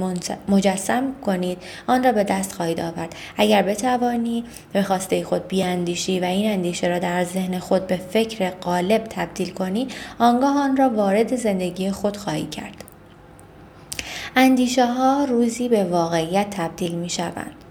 مجسم 0.48 1.04
کنید 1.26 1.58
آن 1.86 2.04
را 2.04 2.12
به 2.12 2.24
دست 2.24 2.52
خواهید 2.52 2.80
آورد. 2.80 3.14
اگر 3.36 3.62
بتوانی 3.62 4.44
به 4.72 4.82
خواسته 4.82 5.24
خود 5.24 5.48
بیاندیشی 5.48 6.20
و 6.20 6.24
این 6.24 6.52
اندیشه 6.52 6.88
را 6.88 6.98
در 6.98 7.24
ذهن 7.24 7.58
خود 7.58 7.86
به 7.86 7.96
فکر 7.96 8.50
غالب 8.50 9.04
تبدیل 9.10 9.50
کنی 9.50 9.88
آنگاه 10.18 10.58
آن 10.58 10.76
را 10.76 10.90
وارد 10.90 11.36
زندگی 11.36 11.90
خود 11.90 12.16
خواهی 12.16 12.46
کرد. 12.46 12.84
اندیشه 14.36 14.86
ها 14.86 15.24
روزی 15.24 15.68
به 15.68 15.84
واقعیت 15.84 16.50
تبدیل 16.50 16.94
می 16.94 17.10
شوند 17.10 17.61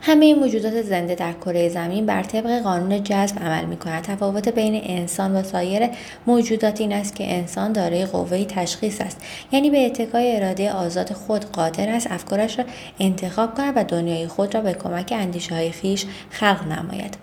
همه 0.00 0.34
موجودات 0.34 0.82
زنده 0.82 1.14
در 1.14 1.32
کره 1.32 1.68
زمین 1.68 2.06
بر 2.06 2.22
طبق 2.22 2.62
قانون 2.62 3.02
جذب 3.02 3.38
عمل 3.38 3.64
می 3.64 3.76
کند. 3.76 4.02
تفاوت 4.02 4.48
بین 4.48 4.80
انسان 4.84 5.36
و 5.36 5.42
سایر 5.42 5.88
موجودات 6.26 6.80
این 6.80 6.92
است 6.92 7.16
که 7.16 7.34
انسان 7.34 7.72
دارای 7.72 8.06
قوه 8.06 8.44
تشخیص 8.44 9.00
است. 9.00 9.20
یعنی 9.52 9.70
به 9.70 9.86
اتکای 9.86 10.36
اراده 10.36 10.72
آزاد 10.72 11.12
خود 11.12 11.44
قادر 11.44 11.88
است 11.88 12.06
افکارش 12.10 12.58
را 12.58 12.64
انتخاب 13.00 13.54
کند 13.54 13.72
و 13.76 13.84
دنیای 13.84 14.28
خود 14.28 14.54
را 14.54 14.60
به 14.60 14.72
کمک 14.72 15.12
اندیشه 15.16 15.54
های 15.54 15.70
خیش 15.70 16.06
خلق 16.30 16.64
نماید. 16.64 17.16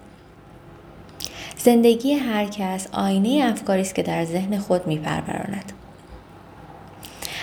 زندگی 1.58 2.14
هر 2.14 2.46
کس 2.46 2.88
آینه 2.92 3.46
افکاری 3.52 3.82
است 3.82 3.96
که 3.96 4.04
در 4.04 4.26
ذهن 4.26 4.58
خود 4.58 4.88
میپروراند. 4.88 5.72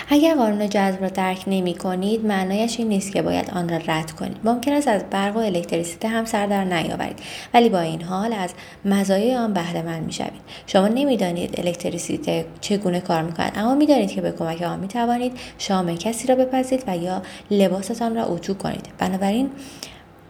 اگر 0.09 0.35
قانون 0.35 0.69
جذب 0.69 1.01
را 1.01 1.09
درک 1.09 1.43
نمی 1.47 1.73
کنید 1.73 2.25
معنایش 2.25 2.79
این 2.79 2.87
نیست 2.87 3.11
که 3.11 3.21
باید 3.21 3.49
آن 3.49 3.69
را 3.69 3.77
رد 3.77 4.11
کنید. 4.11 4.37
ممکن 4.43 4.71
است 4.71 4.87
از 4.87 5.03
برق 5.11 5.35
و 5.35 5.39
الکتریسیته 5.39 6.07
هم 6.07 6.25
سر 6.25 6.47
در 6.47 6.63
نیاورید 6.63 7.19
ولی 7.53 7.69
با 7.69 7.79
این 7.79 8.01
حال 8.01 8.33
از 8.33 8.53
مزایای 8.85 9.35
آن 9.35 9.53
بهره 9.53 9.81
مند 9.81 10.05
می‌شوید 10.05 10.41
شما 10.67 10.87
نمی‌دانید 10.87 11.59
الکتریسیته 11.59 12.45
چگونه 12.61 12.99
کار 12.99 13.21
می‌کند 13.21 13.51
اما 13.55 13.75
می‌دانید 13.75 14.11
که 14.11 14.21
به 14.21 14.31
کمک 14.31 14.61
آن 14.61 14.79
می‌توانید 14.79 15.39
شام 15.57 15.95
کسی 15.95 16.27
را 16.27 16.35
بپزید 16.35 16.83
و 16.87 16.97
یا 16.97 17.21
لباستان 17.51 18.15
را 18.15 18.25
اتو 18.25 18.53
کنید. 18.53 18.87
بنابراین 18.97 19.49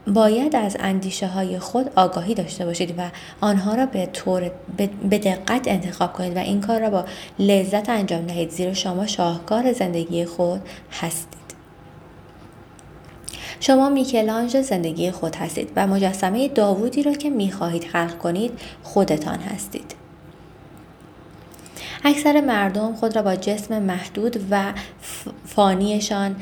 باید 0.07 0.55
از 0.55 0.77
اندیشه 0.79 1.27
های 1.27 1.59
خود 1.59 1.91
آگاهی 1.95 2.33
داشته 2.33 2.65
باشید 2.65 2.93
و 2.97 3.01
آنها 3.41 3.75
را 3.75 3.85
به 3.85 4.05
طور 4.05 4.51
به 5.09 5.17
دقت 5.17 5.67
انتخاب 5.67 6.13
کنید 6.13 6.35
و 6.35 6.39
این 6.39 6.61
کار 6.61 6.79
را 6.79 6.89
با 6.89 7.05
لذت 7.39 7.89
انجام 7.89 8.21
دهید. 8.21 8.49
زیرا 8.49 8.73
شما 8.73 9.05
شاهکار 9.05 9.73
زندگی 9.73 10.25
خود 10.25 10.61
هستید. 10.91 11.43
شما 13.59 13.89
میکلانج 13.89 14.61
زندگی 14.61 15.11
خود 15.11 15.35
هستید 15.35 15.69
و 15.75 15.87
مجسمه 15.87 16.47
داوودی 16.47 17.03
را 17.03 17.13
که 17.13 17.29
می‌خواهید 17.29 17.83
خلق 17.83 18.17
کنید 18.17 18.51
خودتان 18.83 19.39
هستید. 19.39 19.95
اکثر 22.03 22.41
مردم 22.41 22.95
خود 22.95 23.15
را 23.15 23.21
با 23.21 23.35
جسم 23.35 23.83
محدود 23.83 24.39
و 24.51 24.73
فانیشان 25.45 26.35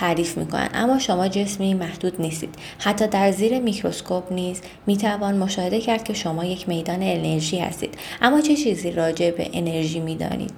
تعریف 0.00 0.38
می‌کنند 0.38 0.70
اما 0.74 0.98
شما 0.98 1.28
جسمی 1.28 1.74
محدود 1.74 2.20
نیستید. 2.20 2.54
حتی 2.78 3.06
در 3.06 3.30
زیر 3.30 3.58
میکروسکوپ 3.58 4.32
نیز 4.32 4.60
می‌توان 4.86 5.36
مشاهده 5.36 5.80
کرد 5.80 6.04
که 6.04 6.14
شما 6.14 6.44
یک 6.44 6.68
میدان 6.68 7.02
انرژی 7.02 7.58
هستید. 7.58 7.94
اما 8.22 8.40
چه 8.40 8.56
چیزی 8.56 8.90
راجع 8.90 9.30
به 9.30 9.50
انرژی 9.52 10.00
می‌دانید؟ 10.00 10.52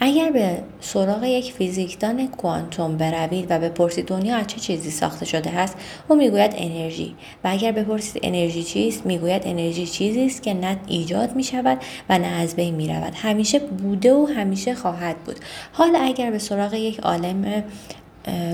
اگر 0.00 0.30
به 0.30 0.62
سراغ 0.80 1.24
یک 1.24 1.52
فیزیکدان 1.52 2.28
کوانتوم 2.28 2.96
بروید 2.96 3.46
و 3.50 3.58
بپرسید 3.58 4.06
دنیا 4.06 4.36
از 4.36 4.46
چه 4.46 4.60
چیزی 4.60 4.90
ساخته 4.90 5.24
شده 5.26 5.50
است 5.50 5.76
او 6.08 6.16
می‌گوید 6.16 6.54
انرژی. 6.56 7.14
و 7.44 7.48
اگر 7.50 7.72
بپرسید 7.72 8.20
انرژی 8.24 8.62
چیست 8.62 9.06
می‌گوید 9.06 9.42
انرژی 9.44 9.86
چیزی 9.86 10.26
است 10.26 10.42
که 10.42 10.54
نه 10.54 10.76
ایجاد 10.86 11.36
می 11.36 11.44
شود 11.44 11.78
و 12.08 12.18
نه 12.18 12.26
از 12.26 12.56
بین 12.56 12.74
می 12.74 12.88
رود 12.88 13.12
همیشه 13.14 13.58
بوده 13.58 14.14
و 14.14 14.26
همیشه 14.26 14.74
خواهد 14.74 15.16
بود. 15.16 15.36
حال 15.72 15.96
اگر 16.00 16.30
به 16.30 16.38
سراغ 16.38 16.74
یک 16.74 17.00
عالم 17.00 17.64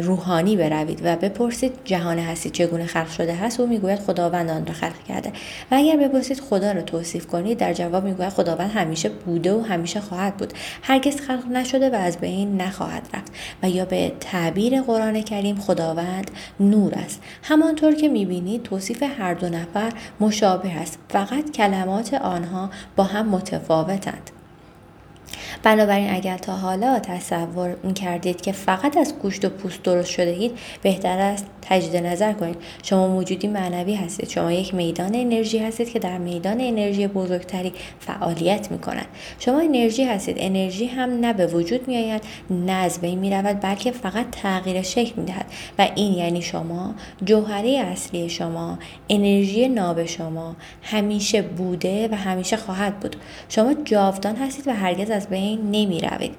روحانی 0.03 0.57
بروید 0.57 1.01
و 1.05 1.17
بپرسید 1.17 1.73
جهان 1.85 2.19
هستی 2.19 2.51
چگونه 2.51 2.87
خلق 2.87 3.11
شده 3.11 3.35
هست 3.35 3.61
او 3.61 3.67
می‌گوید 3.67 3.99
خداوند 3.99 4.51
آن 4.51 4.67
را 4.67 4.73
خلق 4.73 5.05
کرده. 5.09 5.33
و 5.71 5.75
اگر 5.75 5.97
بپرسید 5.97 6.41
خدا 6.41 6.73
را 6.73 6.83
توصیف 6.83 7.27
کنید 7.27 7.59
در 7.59 7.73
جواب 7.73 8.05
می‌گوید 8.05 8.29
خداوند 8.29 8.71
همیشه 8.71 9.09
بوده 9.09 9.55
و 9.55 9.61
همیشه 9.61 10.01
خواهد 10.01 10.37
بود. 10.37 10.53
هرگز 10.83 11.21
خلق 11.21 11.47
نشده 11.47 11.91
و 11.91 11.95
از 11.95 12.19
بین 12.19 12.61
نخواهد 12.61 13.09
رفت. 13.15 13.33
و 13.63 13.71
یا 13.71 13.85
به 13.85 14.13
تعبیر 14.21 14.83
قرآن 14.83 15.23
کریم 15.23 15.57
خداوند 15.57 16.31
نور 16.61 16.95
است. 16.95 17.23
همانطور 17.43 17.95
که 17.95 18.09
می‌بینید 18.09 18.63
توصیف 18.63 19.03
هر 19.19 19.35
دو 19.35 19.49
نفر 19.49 19.93
مشابه 20.21 20.73
است. 20.73 20.99
فقط 21.09 21.51
کلمات 21.51 22.15
آنها 22.15 22.71
با 22.97 23.05
هم 23.05 23.29
متفاوتند. 23.29 24.31
بنابراین 25.63 26.11
اگر 26.11 26.39
تا 26.39 26.53
حالا 26.53 26.99
تصور 26.99 27.77
کردید 27.95 28.41
که 28.41 28.53
فقط 28.53 28.97
از 28.97 29.15
گوشت 29.19 29.45
و 29.45 29.49
پوست 29.49 29.83
درست 29.83 30.11
شده 30.11 30.31
اید 30.31 30.59
بهتر 30.83 31.19
است 31.19 31.47
تجدید 31.63 32.07
نظر 32.07 32.33
کنید. 32.33 32.57
شما 32.83 33.09
موجودی 33.09 33.49
معنوی 33.49 33.95
هستید. 33.95 34.29
شما 34.29 34.53
یک 34.53 34.75
میدان 34.75 35.15
انرژی 35.15 35.59
هستید 35.59 35.91
که 35.91 35.99
در 35.99 36.19
میدان 36.19 36.61
انرژی 36.61 37.07
بزرگتری 37.07 37.73
فعالیت 37.99 38.71
می 38.71 38.79
کند 38.79 39.07
شما 39.39 39.61
انرژی 39.61 40.05
هستید. 40.05 40.37
انرژی 40.39 40.87
هم 40.87 41.21
نه 41.21 41.33
به 41.33 41.47
وجود 41.47 41.89
می 41.89 41.97
آید 41.97 42.23
نه 42.51 42.73
از 42.73 43.01
بین 43.01 43.19
می 43.19 43.31
رود 43.31 43.61
بلکه 43.61 43.93
فقط 43.93 44.27
تغییر 44.31 44.83
شکل 44.83 45.21
می 45.21 45.27
دهد 45.27 45.47
و 45.79 45.89
این 45.95 46.13
یعنی 46.13 46.43
شما 46.43 46.95
جوهره 47.25 47.71
اصلی 47.71 48.29
شما 48.29 48.79
انرژی 49.09 49.69
ناب 49.69 50.05
شما 50.05 50.57
همیشه 50.83 51.43
بوده 51.43 52.09
و 52.09 52.15
همیشه 52.15 52.57
خواهد 52.57 53.01
بود. 53.01 53.17
شما 53.49 53.75
جاودان 53.85 54.37
هستید 54.37 54.69
و 54.69 54.73
هرگز 54.73 55.11
از 55.11 55.29
بین 55.29 55.40
نمی 55.57 56.01
روید 56.01 56.35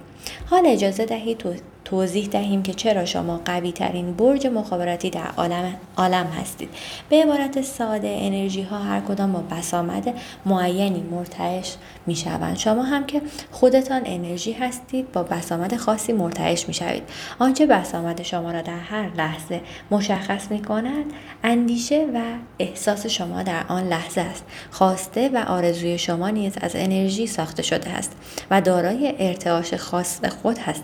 حال 0.49 0.65
اجازه 0.65 1.05
دهید 1.05 1.45
توضیح 1.91 2.27
دهیم 2.27 2.63
که 2.63 2.73
چرا 2.73 3.05
شما 3.05 3.41
قوی 3.45 3.71
ترین 3.71 4.13
برج 4.13 4.47
مخابراتی 4.47 5.09
در 5.09 5.27
عالم, 5.37 5.73
عالم 5.97 6.25
هستید. 6.25 6.69
به 7.09 7.23
عبارت 7.23 7.61
ساده 7.61 8.17
انرژی 8.21 8.61
ها 8.61 8.77
هر 8.77 8.99
کدام 8.99 9.31
با 9.31 9.39
بسامد 9.39 10.13
معینی 10.45 11.01
مرتعش 11.11 11.75
می 12.07 12.15
شوند 12.15 12.57
شما 12.57 12.83
هم 12.83 13.05
که 13.05 13.21
خودتان 13.51 14.01
انرژی 14.05 14.53
هستید 14.53 15.11
با 15.11 15.23
بسامد 15.23 15.75
خاصی 15.75 16.13
مرتعش 16.13 16.67
می 16.67 16.73
شوید 16.73 17.03
آنچه 17.39 17.65
بسامد 17.65 18.21
شما 18.21 18.51
را 18.51 18.61
در 18.61 18.79
هر 18.79 19.15
لحظه 19.17 19.61
مشخص 19.91 20.51
می 20.51 20.61
کند 20.61 21.05
اندیشه 21.43 22.07
و 22.13 22.21
احساس 22.59 23.05
شما 23.07 23.43
در 23.43 23.63
آن 23.67 23.87
لحظه 23.87 24.21
است. 24.21 24.43
خواسته 24.71 25.29
و 25.29 25.37
آرزوی 25.47 25.97
شما 25.97 26.29
نیز 26.29 26.53
از 26.61 26.71
انرژی 26.75 27.27
ساخته 27.27 27.63
شده 27.63 27.89
است 27.89 28.11
و 28.51 28.61
دارای 28.61 29.13
ارتعاش 29.19 29.73
خاص 29.73 30.25
خود 30.25 30.57
هست. 30.57 30.83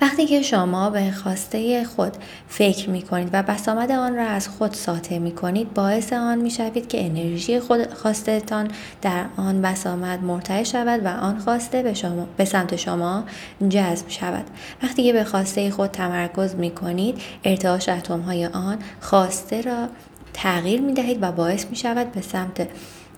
وقتی 0.00 0.26
که 0.26 0.42
شما 0.42 0.90
به 0.90 1.10
خواسته 1.10 1.84
خود 1.84 2.12
فکر 2.48 2.90
می 2.90 3.02
کنید 3.02 3.30
و 3.32 3.42
بسامد 3.42 3.90
آن 3.90 4.16
را 4.16 4.26
از 4.26 4.48
خود 4.48 4.72
ساطع 4.72 5.18
می 5.18 5.32
کنید 5.32 5.74
باعث 5.74 6.12
آن 6.12 6.38
می 6.38 6.50
شوید 6.50 6.88
که 6.88 7.06
انرژی 7.06 7.60
خود 7.60 7.94
خواستتان 7.94 8.70
در 9.02 9.24
آن 9.36 9.62
بسامد 9.62 10.22
مرتعش 10.22 10.72
شود 10.72 11.04
و 11.04 11.08
آن 11.08 11.38
خواسته 11.38 11.82
به, 11.82 11.94
شما، 11.94 12.26
به 12.36 12.44
سمت 12.44 12.76
شما 12.76 13.24
جذب 13.68 14.08
شود. 14.08 14.44
وقتی 14.82 15.02
که 15.02 15.12
به 15.12 15.24
خواسته 15.24 15.70
خود 15.70 15.90
تمرکز 15.90 16.54
می 16.54 16.70
کنید 16.70 17.18
ارتعاش 17.44 17.88
اتم 17.88 18.20
های 18.20 18.46
آن 18.46 18.78
خواسته 19.00 19.60
را 19.60 19.88
تغییر 20.34 20.80
می 20.80 20.94
دهید 20.94 21.18
و 21.22 21.32
باعث 21.32 21.66
می 21.70 21.76
شود 21.76 22.12
به 22.12 22.20
سمت 22.20 22.68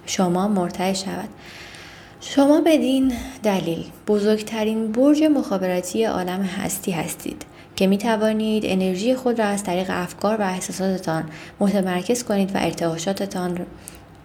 شما 0.06 0.48
مرتعش 0.48 1.04
شود. 1.04 1.28
شما 2.22 2.60
بدین 2.60 3.12
دلیل. 3.42 3.84
بزرگترین 4.06 4.92
برج 4.92 5.22
مخابراتی 5.22 6.04
عالم 6.04 6.42
هستی 6.42 6.90
هستید 6.92 7.44
که 7.76 7.86
می 7.86 7.98
توانید 7.98 8.62
انرژی 8.66 9.14
خود 9.14 9.38
را 9.38 9.44
از 9.44 9.64
طریق 9.64 9.86
افکار 9.90 10.40
و 10.40 10.42
احساساتتان 10.42 11.24
متمرکز 11.60 12.24
کنید 12.24 12.54
و 12.54 12.58
ارتعاشاتتان 12.58 13.66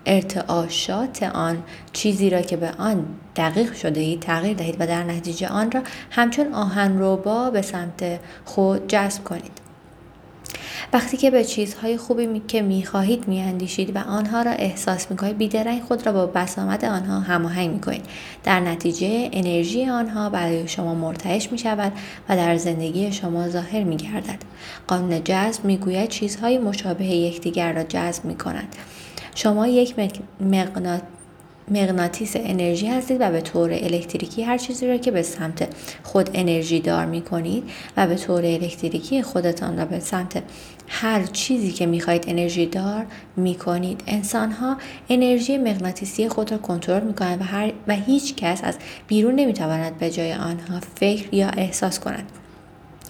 ارتعاشات 0.06 1.24
آن 1.24 1.64
چیزی 1.94 2.30
را 2.30 2.42
که 2.42 2.58
به 2.58 2.72
آن 2.78 3.06
دقیق 3.36 3.74
شده 3.74 4.00
اید 4.00 4.20
تغییر 4.20 4.58
دهید 4.58 4.76
و 4.80 4.88
در 4.88 5.04
نتیجه 5.04 5.48
آن 5.48 5.72
را 5.72 5.82
همچون 6.12 6.54
آهن 6.54 7.00
روبا 7.00 7.50
به 7.50 7.62
سمت 7.62 8.20
خود 8.46 8.88
جذب 8.88 9.24
کنید. 9.24 9.65
وقتی 10.94 11.18
که 11.18 11.32
به 11.32 11.44
چیزهای 11.44 11.98
خوبی 11.98 12.28
می 12.28 12.42
که 12.48 12.62
می‌خواهید 12.62 13.28
میاندیشید 13.28 13.96
و 13.96 14.00
آنها 14.00 14.42
را 14.42 14.52
احساس 14.52 15.12
می‌کنید 15.12 15.38
بیدرنگ 15.38 15.82
خود 15.82 16.06
را 16.06 16.14
با 16.14 16.26
بسامد 16.26 16.86
آنها 16.86 17.20
هماهنگ 17.20 17.72
می‌کنید 17.72 18.06
در 18.44 18.60
نتیجه 18.60 19.30
انرژی 19.34 19.86
آنها 19.86 20.30
برای 20.30 20.68
شما 20.68 20.96
مرتعش 20.96 21.52
می 21.52 21.58
شود 21.58 21.92
و 22.30 22.36
در 22.36 22.58
زندگی 22.58 23.12
شما 23.12 23.50
ظاهر 23.50 23.84
می 23.84 23.98
گردد. 23.98 24.40
قانون 24.88 25.24
جذب 25.24 25.66
می‌گوید 25.66 26.10
چیزهای 26.10 26.58
مشابه 26.58 27.06
یکدیگر 27.06 27.74
را 27.74 27.84
جذب 27.84 28.26
می 28.26 28.36
کنند. 28.36 28.76
شما 29.36 29.68
یک 29.68 29.96
مقناط 30.40 31.02
مغناطیس 31.72 32.34
انرژی 32.36 32.88
هستید 32.88 33.18
و 33.20 33.32
به 33.32 33.42
طور 33.42 33.70
الکتریکی 33.72 34.44
هر 34.44 34.58
چیزی 34.58 34.88
را 34.88 34.98
که 34.98 35.12
به 35.12 35.22
سمت 35.22 35.68
خود 36.04 36.30
انرژی 36.34 36.80
دار 36.80 37.06
می 37.06 37.22
کنید 37.22 37.64
و 37.98 38.08
به 38.08 38.16
طور 38.16 38.46
الکتریکی 38.46 39.22
خودتان 39.22 39.78
را 39.78 39.86
به 39.86 40.00
سمت 40.00 40.44
هر 40.88 41.24
چیزی 41.24 41.72
که 41.72 41.86
می 41.86 42.02
خواهید 42.02 42.24
انرژی 42.28 42.66
دار 42.66 43.06
می 43.36 43.56
کنید 43.56 44.04
انسان 44.08 44.52
ها 44.52 44.78
انرژی 45.10 45.58
مغناطیسی 45.58 46.30
خود 46.30 46.52
را 46.52 46.58
کنترل 46.58 47.04
می 47.04 47.14
کنند 47.14 47.42
و, 47.42 47.44
هر 47.44 47.72
و 47.88 47.94
هیچ 47.94 48.36
کس 48.36 48.64
از 48.64 48.78
بیرون 49.08 49.36
نمی 49.36 49.54
تواند 49.54 49.98
به 49.98 50.12
جای 50.12 50.34
آنها 50.34 50.80
فکر 50.96 51.34
یا 51.34 51.48
احساس 51.50 52.00
کند 52.00 52.32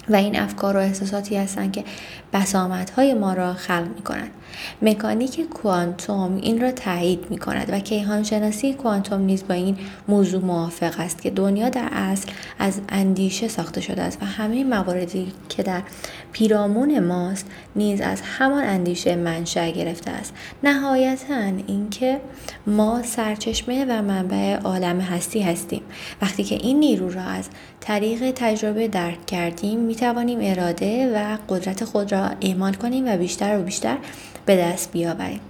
و 0.08 0.16
این 0.16 0.38
افکار 0.38 0.76
و 0.76 0.80
احساساتی 0.80 1.36
هستند 1.36 1.72
که 1.72 1.84
بسامدهای 2.32 3.14
ما 3.14 3.34
را 3.34 3.54
خلق 3.54 3.88
می 3.96 4.02
کنند. 4.02 4.30
مکانیک 4.82 5.40
کوانتوم 5.40 6.36
این 6.36 6.60
را 6.60 6.72
تایید 6.72 7.30
می 7.30 7.38
کند 7.38 7.66
و 7.72 7.78
کیهان 7.78 8.22
شناسی 8.22 8.74
کوانتوم 8.74 9.20
نیز 9.20 9.46
با 9.48 9.54
این 9.54 9.76
موضوع 10.08 10.44
موافق 10.44 11.00
است 11.00 11.22
که 11.22 11.30
دنیا 11.30 11.68
در 11.68 11.88
اصل 11.92 12.30
از 12.58 12.80
اندیشه 12.88 13.48
ساخته 13.48 13.80
شده 13.80 14.02
است 14.02 14.22
و 14.22 14.24
همه 14.24 14.64
مواردی 14.64 15.32
که 15.48 15.62
در 15.62 15.82
پیرامون 16.32 16.98
ماست 16.98 17.46
نیز 17.76 18.00
از 18.00 18.20
همان 18.20 18.64
اندیشه 18.64 19.16
منشأ 19.16 19.70
گرفته 19.70 20.10
است. 20.10 20.34
نهایتا 20.62 21.34
اینکه 21.66 22.20
ما 22.66 23.02
سرچشمه 23.02 23.84
و 23.84 24.02
منبع 24.02 24.56
عالم 24.56 25.00
هستی 25.00 25.42
هستیم. 25.42 25.82
وقتی 26.22 26.44
که 26.44 26.54
این 26.54 26.80
نیرو 26.80 27.10
را 27.10 27.22
از 27.22 27.48
طریق 27.80 28.30
تجربه 28.30 28.88
درک 28.88 29.26
کردیم 29.26 29.78
می 29.78 29.94
توانیم 29.94 30.38
اراده 30.42 31.12
و 31.14 31.38
قدرت 31.48 31.84
خود 31.84 32.12
را 32.12 32.30
ایمان 32.40 32.74
کنیم 32.74 33.08
و 33.08 33.16
بیشتر 33.16 33.58
و 33.58 33.62
بیشتر 33.62 33.96
به 34.46 34.56
دست 34.56 34.92
بیاوریم 34.92 35.40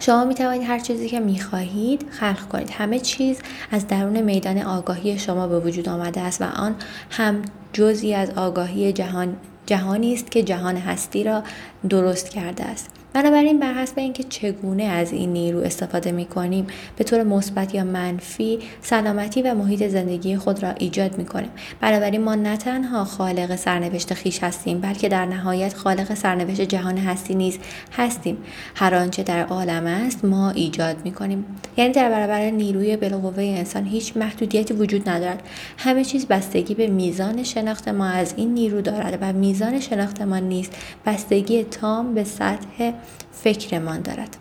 شما 0.00 0.24
می 0.24 0.34
توانید 0.34 0.68
هر 0.68 0.78
چیزی 0.78 1.08
که 1.08 1.20
می 1.20 1.40
خواهید 1.40 2.06
خلق 2.10 2.48
کنید. 2.48 2.70
همه 2.70 3.00
چیز 3.00 3.38
از 3.70 3.88
درون 3.88 4.20
میدان 4.20 4.58
آگاهی 4.58 5.18
شما 5.18 5.46
به 5.46 5.60
وجود 5.60 5.88
آمده 5.88 6.20
است 6.20 6.42
و 6.42 6.44
آن 6.44 6.74
هم 7.10 7.42
جزی 7.72 8.14
از 8.14 8.30
آگاهی 8.30 8.92
جهان 8.92 9.36
جهانی 9.66 10.14
است 10.14 10.30
که 10.30 10.42
جهان 10.42 10.76
هستی 10.76 11.24
را 11.24 11.42
درست 11.88 12.30
کرده 12.30 12.64
است. 12.64 12.99
بنابراین 13.12 13.58
بر 13.58 13.74
حسب 13.74 13.98
اینکه 13.98 14.22
چگونه 14.22 14.82
از 14.82 15.12
این 15.12 15.32
نیرو 15.32 15.58
استفاده 15.58 16.12
می 16.12 16.24
کنیم 16.24 16.66
به 16.96 17.04
طور 17.04 17.22
مثبت 17.22 17.74
یا 17.74 17.84
منفی 17.84 18.58
سلامتی 18.82 19.42
و 19.42 19.54
محیط 19.54 19.88
زندگی 19.88 20.36
خود 20.36 20.62
را 20.62 20.70
ایجاد 20.70 21.18
می 21.18 21.24
کنیم 21.24 21.50
بنابراین 21.80 22.20
ما 22.20 22.34
نه 22.34 22.56
تنها 22.56 23.04
خالق 23.04 23.56
سرنوشت 23.56 24.14
خیش 24.14 24.42
هستیم 24.42 24.80
بلکه 24.80 25.08
در 25.08 25.26
نهایت 25.26 25.74
خالق 25.74 26.14
سرنوشت 26.14 26.60
جهان 26.60 26.98
هستی 26.98 27.34
نیز 27.34 27.58
هستیم. 27.92 28.36
هر 28.74 28.94
آنچه 28.94 29.22
در 29.22 29.46
عالم 29.46 29.86
است 29.86 30.24
ما 30.24 30.50
ایجاد 30.50 30.96
می 31.04 31.12
کنیم 31.12 31.44
یعنی 31.76 31.92
در 31.92 32.10
برابر 32.10 32.50
نیروی 32.50 32.96
بالقوه 32.96 33.42
انسان 33.42 33.84
هیچ 33.84 34.16
محدودیتی 34.16 34.74
وجود 34.74 35.08
ندارد. 35.08 35.42
همه 35.78 36.04
چیز 36.04 36.26
بستگی 36.26 36.74
به 36.74 36.86
میزان 36.86 37.42
شناخت 37.42 37.88
ما 37.88 38.06
از 38.06 38.34
این 38.36 38.54
نیرو 38.54 38.80
دارد 38.80 39.18
و 39.20 39.32
میزان 39.32 39.80
شناخت 39.80 40.22
ما 40.22 40.38
نیست 40.38 40.76
بستگی 41.06 41.64
تام 41.64 42.14
به 42.14 42.24
سطح 42.24 42.92
فکرمان 43.32 44.00
دارد. 44.00 44.36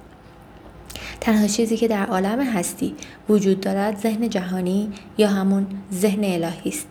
تنها 1.21 1.47
چیزی 1.47 1.77
که 1.77 1.87
در 1.87 2.05
عالم 2.05 2.39
هستی 2.39 2.95
وجود 3.29 3.59
دارد 3.61 3.97
ذهن 3.97 4.29
جهانی 4.29 4.91
یا 5.17 5.27
همون 5.27 5.67
ذهن 5.93 6.23
الهی 6.23 6.69
است 6.69 6.87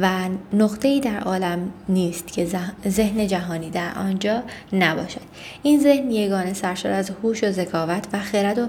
و 0.00 0.28
نقطه 0.52 0.88
ای 0.88 1.00
در 1.00 1.20
عالم 1.20 1.72
نیست 1.88 2.26
که 2.26 2.48
ذهن 2.88 3.26
جهانی 3.26 3.70
در 3.70 3.92
آنجا 3.98 4.42
نباشد. 4.72 5.20
این 5.62 5.80
ذهن 5.80 6.10
یگانه 6.10 6.54
سرشار 6.54 6.92
از 6.92 7.10
هوش 7.10 7.44
و 7.44 7.50
ذکاوت 7.50 8.06
و 8.12 8.18
خرد 8.18 8.58
و 8.58 8.68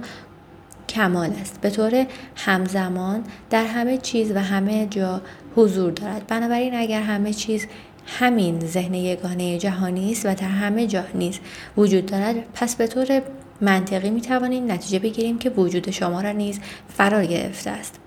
کمال 0.90 1.30
است. 1.42 1.62
به 1.62 1.70
طور 1.70 2.06
همزمان 2.36 3.24
در 3.50 3.66
همه 3.66 3.98
چیز 3.98 4.32
و 4.32 4.40
همه 4.40 4.88
جا 4.88 5.22
حضور 5.56 5.92
دارد. 5.92 6.28
بنابراین 6.28 6.76
اگر 6.76 7.02
همه 7.02 7.34
چیز 7.34 7.68
همین 8.06 8.60
ذهن 8.60 8.94
یگانه 8.94 9.58
جهانی 9.58 10.12
است 10.12 10.26
و 10.26 10.36
در 10.36 10.48
همه 10.48 10.88
جا 10.88 11.04
نیز 11.14 11.40
وجود 11.78 12.06
دارد. 12.06 12.36
پس 12.54 12.76
به 12.76 12.88
طور 12.88 13.22
منطقی 13.62 14.10
می 14.10 14.22
توانیم 14.22 14.72
نتیجه 14.72 15.00
بگیریم 15.00 15.40
که 15.40 15.50
وجود 15.50 15.92
شما 15.92 16.22
را 16.22 16.32
نیز 16.32 16.60
فرار 16.98 17.26
گرفته 17.26 17.70
است. 17.70 18.00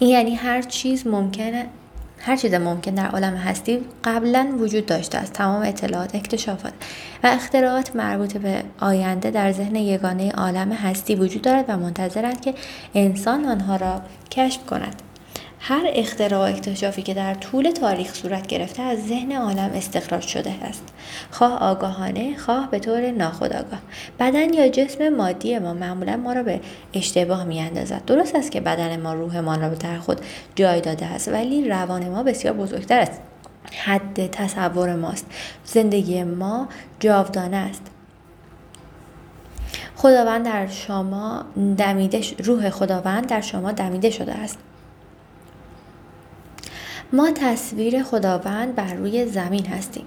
یعنی 0.00 0.34
هر 0.34 0.62
چیز 0.62 1.06
ممکنه 1.06 1.66
هر 2.18 2.36
چیز 2.36 2.54
ممکن 2.54 2.94
در 2.94 3.06
عالم 3.06 3.34
هستی 3.34 3.78
قبلا 4.04 4.56
وجود 4.60 4.86
داشته 4.86 5.18
است. 5.18 5.32
تمام 5.32 5.62
اطلاعات 5.62 6.14
اکتشافات 6.14 6.72
و 7.24 7.26
اختراعات 7.26 7.96
مربوط 7.96 8.36
به 8.36 8.62
آینده 8.80 9.30
در 9.30 9.52
ذهن 9.52 9.76
یگانه 9.76 10.30
عالم 10.30 10.72
هستی 10.72 11.14
وجود 11.14 11.42
دارد 11.42 11.64
و 11.68 11.76
منتظرند 11.76 12.40
که 12.40 12.54
انسان 12.94 13.44
آنها 13.44 13.76
را 13.76 14.02
کشف 14.30 14.66
کند. 14.66 15.02
هر 15.64 15.82
اختراع 15.94 16.50
اکتشافی 16.50 17.02
که 17.02 17.14
در 17.14 17.34
طول 17.34 17.70
تاریخ 17.70 18.14
صورت 18.14 18.46
گرفته 18.46 18.82
از 18.82 19.06
ذهن 19.06 19.32
عالم 19.32 19.70
استخراج 19.74 20.22
شده 20.22 20.50
است. 20.62 20.84
خواه 21.30 21.58
آگاهانه 21.58 22.36
خواه 22.36 22.70
به 22.70 22.78
طور 22.78 23.10
ناخودآگاه. 23.10 23.80
بدن 24.20 24.54
یا 24.54 24.68
جسم 24.68 25.08
مادی 25.08 25.58
ما 25.58 25.74
معمولا 25.74 26.16
ما 26.16 26.32
را 26.32 26.42
به 26.42 26.60
اشتباه 26.94 27.44
میاندازد. 27.44 28.04
درست 28.06 28.34
است 28.34 28.50
که 28.50 28.60
بدن 28.60 29.00
ما 29.00 29.14
روحمان 29.14 29.60
را 29.60 29.68
در 29.68 29.98
خود 29.98 30.20
جای 30.54 30.80
داده 30.80 31.06
است 31.06 31.28
ولی 31.28 31.68
روان 31.68 32.08
ما 32.08 32.22
بسیار 32.22 32.54
بزرگتر 32.54 33.00
است. 33.00 33.20
حد 33.84 34.26
تصور 34.26 34.94
ماست. 34.94 35.26
زندگی 35.64 36.24
ما 36.24 36.68
جاودانه 37.00 37.56
است. 37.56 37.82
خداوند 39.96 40.44
در 40.44 40.66
شما 40.66 41.44
دمیده 41.78 42.20
روح 42.44 42.70
خداوند 42.70 43.26
در 43.26 43.40
شما 43.40 43.72
دمیده 43.72 44.10
شده 44.10 44.32
است. 44.32 44.58
ما 47.12 47.30
تصویر 47.30 48.02
خداوند 48.02 48.74
بر 48.74 48.94
روی 48.94 49.26
زمین 49.26 49.66
هستیم. 49.66 50.04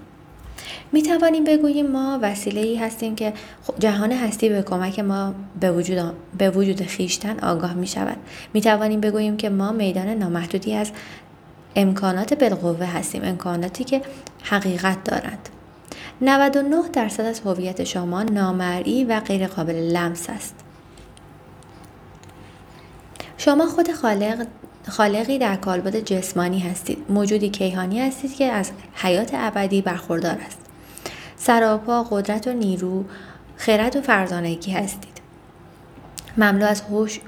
می 0.92 1.02
توانیم 1.02 1.44
بگوییم 1.44 1.86
ما 1.86 2.18
وسیله 2.22 2.60
ای 2.60 2.76
هستیم 2.76 3.14
که 3.14 3.32
جهان 3.78 4.12
هستی 4.12 4.48
به 4.48 4.62
کمک 4.62 4.98
ما 4.98 5.34
به 5.60 5.72
وجود, 5.72 6.12
به 6.38 6.50
وجود 6.50 6.82
خیشتن 6.82 7.40
آگاه 7.40 7.74
می 7.74 7.86
شود. 7.86 8.16
می 8.54 8.60
توانیم 8.60 9.00
بگوییم 9.00 9.36
که 9.36 9.48
ما 9.48 9.72
میدان 9.72 10.08
نامحدودی 10.08 10.74
از 10.74 10.92
امکانات 11.76 12.34
بالقوه 12.34 12.86
هستیم 12.86 13.22
امکاناتی 13.24 13.84
که 13.84 14.02
حقیقت 14.42 15.04
دارند. 15.04 15.48
99 16.20 16.76
درصد 16.92 17.24
از 17.24 17.40
هویت 17.40 17.84
شما 17.84 18.22
نامرئی 18.22 19.04
و 19.04 19.20
غیر 19.20 19.46
قابل 19.46 19.74
لمس 19.74 20.30
است. 20.30 20.54
شما 23.38 23.66
خود 23.66 23.92
خالق 23.92 24.46
خالقی 24.88 25.38
در 25.38 25.56
کالبد 25.56 25.96
جسمانی 25.96 26.58
هستید. 26.58 26.98
موجودی 27.08 27.48
کیهانی 27.48 28.00
هستید 28.00 28.36
که 28.36 28.44
از 28.44 28.70
حیات 28.94 29.30
ابدی 29.34 29.82
برخوردار 29.82 30.38
است. 30.46 30.58
سراپا 31.36 32.02
قدرت 32.02 32.46
و 32.46 32.52
نیرو 32.52 33.04
خرد 33.56 33.96
و 33.96 34.00
فرزانگی 34.00 34.72
هستید. 34.72 35.16
مملو 36.36 36.66
از 36.66 36.82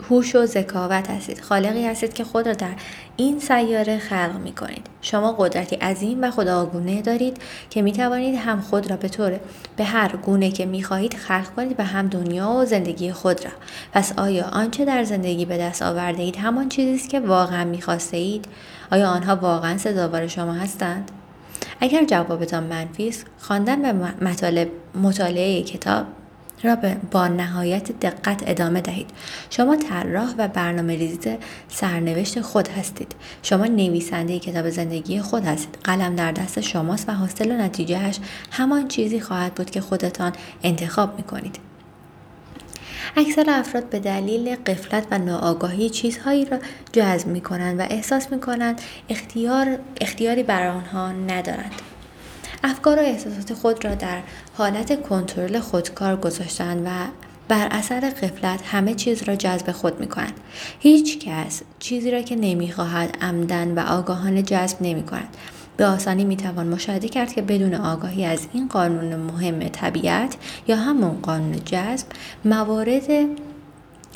هوش 0.09 0.35
و 0.35 0.47
ذکاوت 0.47 1.11
هستید. 1.11 1.41
خالقی 1.41 1.87
هستید 1.87 2.15
که 2.15 2.25
خود 2.25 2.47
را 2.47 2.53
در 2.53 2.75
این 3.21 3.41
سیاره 3.41 3.99
خلق 3.99 4.41
می 4.45 4.53
کنید 4.53 4.87
شما 5.01 5.33
قدرتی 5.33 5.77
عظیم 5.77 6.23
و 6.23 6.31
خداگونه 6.31 7.03
دارید 7.03 7.37
که 7.71 7.83
می 7.83 7.93
توانید 7.93 8.35
هم 8.35 8.61
خود 8.61 8.91
را 8.91 8.97
به 8.97 9.09
طور 9.09 9.41
به 9.77 9.85
هر 9.85 10.17
گونه 10.17 10.51
که 10.51 10.67
می 10.67 10.83
خواهید 10.83 11.15
خلق 11.15 11.55
کنید 11.57 11.81
و 11.81 11.85
هم 11.85 12.09
دنیا 12.09 12.51
و 12.51 12.65
زندگی 12.65 13.13
خود 13.13 13.45
را. 13.45 13.51
پس 13.93 14.19
آیا 14.19 14.45
آنچه 14.45 14.85
در 14.85 15.05
زندگی 15.05 15.45
به 15.45 15.59
دست 15.59 15.83
آورده 15.83 16.23
اید 16.23 16.37
همان 16.37 16.69
چیزی 16.69 16.95
است 16.95 17.11
که 17.11 17.21
واقعا 17.21 17.65
می 17.65 17.83
اید 18.13 18.45
آیا 18.93 19.09
آنها 19.09 19.37
واقعا 19.37 19.79
سزاوار 19.79 20.27
شما 20.27 20.53
هستند؟ 20.53 21.11
اگر 21.81 22.05
جوابتان 22.05 22.63
منفی 22.63 23.09
است 23.09 23.27
خواندن 23.39 23.83
به 23.83 23.93
مطالب 24.25 24.69
مطالعه 25.03 25.63
کتاب 25.63 26.07
را 26.63 26.77
با 27.11 27.29
نهایت 27.29 27.93
دقت 27.93 28.43
ادامه 28.47 28.81
دهید. 28.81 29.11
شما 29.51 29.77
طراح 29.77 30.35
و 30.39 30.49
برنامه 30.49 30.97
ریزی 30.97 31.37
سرنوشت 31.69 32.41
خود 32.41 32.69
هستید. 32.69 33.15
شما 33.43 33.67
نویسنده 33.67 34.39
کتاب 34.39 34.71
زندگی 34.71 35.21
خود 35.21 35.45
هستید. 35.45 35.79
قلم 35.85 36.17
در 36.17 36.33
دست 36.33 36.61
شماست 36.61 37.09
و 37.09 37.13
حاصل 37.13 37.51
و 37.51 37.55
نتیجهش 37.55 38.19
همان 38.51 38.89
چیزی 38.89 39.21
خواهد 39.21 39.55
بود 39.55 39.71
که 39.71 39.81
خودتان 39.81 40.33
انتخاب 40.63 41.17
می 41.17 41.23
کنید 41.23 41.59
اکثر 43.17 43.45
افراد 43.49 43.89
به 43.91 43.99
دلیل 43.99 44.57
قفلت 44.57 45.07
و 45.11 45.19
ناآگاهی 45.19 45.91
چیزهایی 45.91 46.45
را 46.45 46.59
جذب 46.93 47.27
می 47.27 47.41
کنند 47.41 47.81
و 47.81 47.83
احساس 47.83 48.33
می 48.33 48.41
کنند 48.41 48.81
اختیار، 49.09 49.79
اختیاری 50.01 50.43
بر 50.43 50.67
آنها 50.67 51.13
ندارند. 51.13 51.73
افکار 52.65 52.99
و 52.99 53.01
احساسات 53.01 53.55
خود 53.55 53.85
را 53.85 53.95
در 53.95 54.23
حالت 54.55 55.03
کنترل 55.03 55.61
خودکار 55.61 56.17
گذاشتند 56.17 56.87
و 56.87 56.91
بر 57.49 57.69
اثر 57.71 58.01
قفلت 58.01 58.63
همه 58.65 58.95
چیز 58.95 59.23
را 59.23 59.37
جذب 59.37 59.73
خود 59.73 60.01
می 60.01 60.07
کنند. 60.07 60.41
هیچ 60.79 61.19
کس 61.19 61.63
چیزی 61.79 62.11
را 62.11 62.23
که 62.23 62.37
نمی 62.37 62.73
خواهد 62.73 63.19
عمدن 63.21 63.79
و 63.79 63.81
آگاهانه 63.81 64.43
جذب 64.43 64.77
نمی 64.81 65.03
کند. 65.03 65.37
به 65.77 65.87
آسانی 65.87 66.25
می 66.25 66.37
توان 66.37 66.67
مشاهده 66.67 67.09
کرد 67.09 67.33
که 67.33 67.43
بدون 67.43 67.75
آگاهی 67.75 68.25
از 68.25 68.47
این 68.53 68.69
قانون 68.69 69.17
مهم 69.17 69.69
طبیعت 69.69 70.37
یا 70.69 70.77
همون 70.77 71.19
قانون 71.23 71.57
جذب 71.65 72.07
موارد 72.45 73.27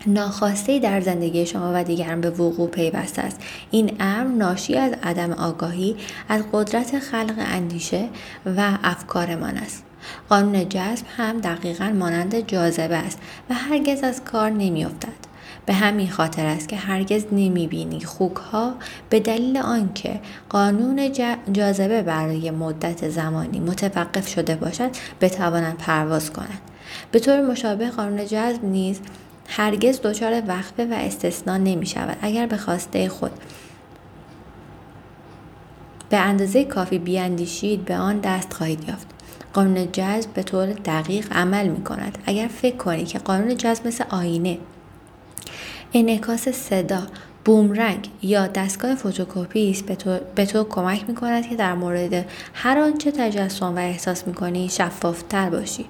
ناخواسته 0.07 0.79
در 0.79 1.01
زندگی 1.01 1.47
شما 1.47 1.73
و 1.75 1.85
دیگران 1.85 2.21
به 2.21 2.31
وقوع 2.31 2.69
پیوسته 2.69 3.23
است. 3.23 3.41
این 3.71 3.97
امر 4.01 4.35
ناشی 4.35 4.77
از 4.77 4.93
عدم 5.03 5.33
آگاهی 5.33 5.97
از 6.29 6.43
قدرت 6.53 6.99
خلق 6.99 7.35
اندیشه 7.39 8.09
و 8.57 8.79
افکارمان 8.83 9.57
است. 9.57 9.85
قانون 10.29 10.69
جذب 10.69 11.07
هم 11.17 11.41
دقیقا 11.41 11.93
مانند 11.99 12.47
جاذبه 12.47 12.97
است 12.97 13.19
و 13.51 13.55
هرگز 13.55 14.03
از 14.03 14.25
کار 14.25 14.51
نمیافتد. 14.51 15.33
به 15.67 15.73
همین 15.73 16.11
خاطر 16.11 16.47
است 16.47 16.69
که 16.69 16.77
هرگز 16.77 17.25
نمی‌بینی 17.33 18.01
خوک 18.01 18.37
ها 18.37 18.75
به 19.11 19.21
دلیل 19.21 19.57
آنکه 19.59 20.21
قانون 20.49 21.13
جاذبه 21.53 22.03
برای 22.03 22.51
مدت 22.51 23.09
زمانی 23.09 23.61
متوقف 23.61 24.29
شده 24.29 24.55
باشد 24.55 24.91
بتوانند 25.21 25.79
پرواز 25.79 26.33
کنند. 26.33 26.61
به 27.13 27.19
طور 27.19 27.41
مشابه 27.41 27.91
قانون 27.91 28.27
جذب 28.27 28.65
نیز 28.65 29.01
هرگز 29.57 30.01
دچار 30.01 30.43
وقفه 30.47 30.85
و 30.85 30.93
استثنا 30.93 31.57
نمی 31.57 31.87
شود 31.87 32.17
اگر 32.23 32.47
به 32.47 32.57
خواسته 32.57 33.09
خود 33.09 33.31
به 36.11 36.17
اندازه 36.17 36.65
کافی 36.65 36.99
بیاندیشید 36.99 37.85
به 37.85 37.97
آن 37.97 38.21
دست 38.21 38.53
خواهید 38.53 38.89
یافت. 38.89 39.07
قانون 39.53 39.93
جذب 39.93 40.31
به 40.31 40.43
طور 40.43 40.67
دقیق 40.67 41.33
عمل 41.33 41.69
می 41.69 41.85
کند 41.85 42.19
اگر 42.27 42.49
فکر 42.49 42.77
کنید 42.77 43.09
که 43.09 43.19
قانون 43.19 43.57
جذب 43.57 43.87
مثل 43.87 44.05
آینه 44.11 44.59
انعکاس 45.95 46.49
صدا 46.49 47.03
بومرنگ 47.45 48.09
یا 48.23 48.47
دستگاه 48.47 48.95
فتوکپی 48.95 49.71
است 49.71 49.87
به 49.87 49.97
تو, 49.97 50.19
به 50.35 50.47
تو 50.47 50.65
کمک 50.65 51.05
می 51.09 51.15
کند 51.15 51.49
که 51.49 51.57
در 51.57 51.75
مورد 51.75 52.27
هر 52.55 52.79
آنچه 52.79 53.11
تجسم 53.11 53.75
و 53.75 53.79
احساس 53.79 54.27
می 54.27 54.35
کنی 54.35 54.69
شفافتر 54.69 55.51
باشی. 55.51 55.85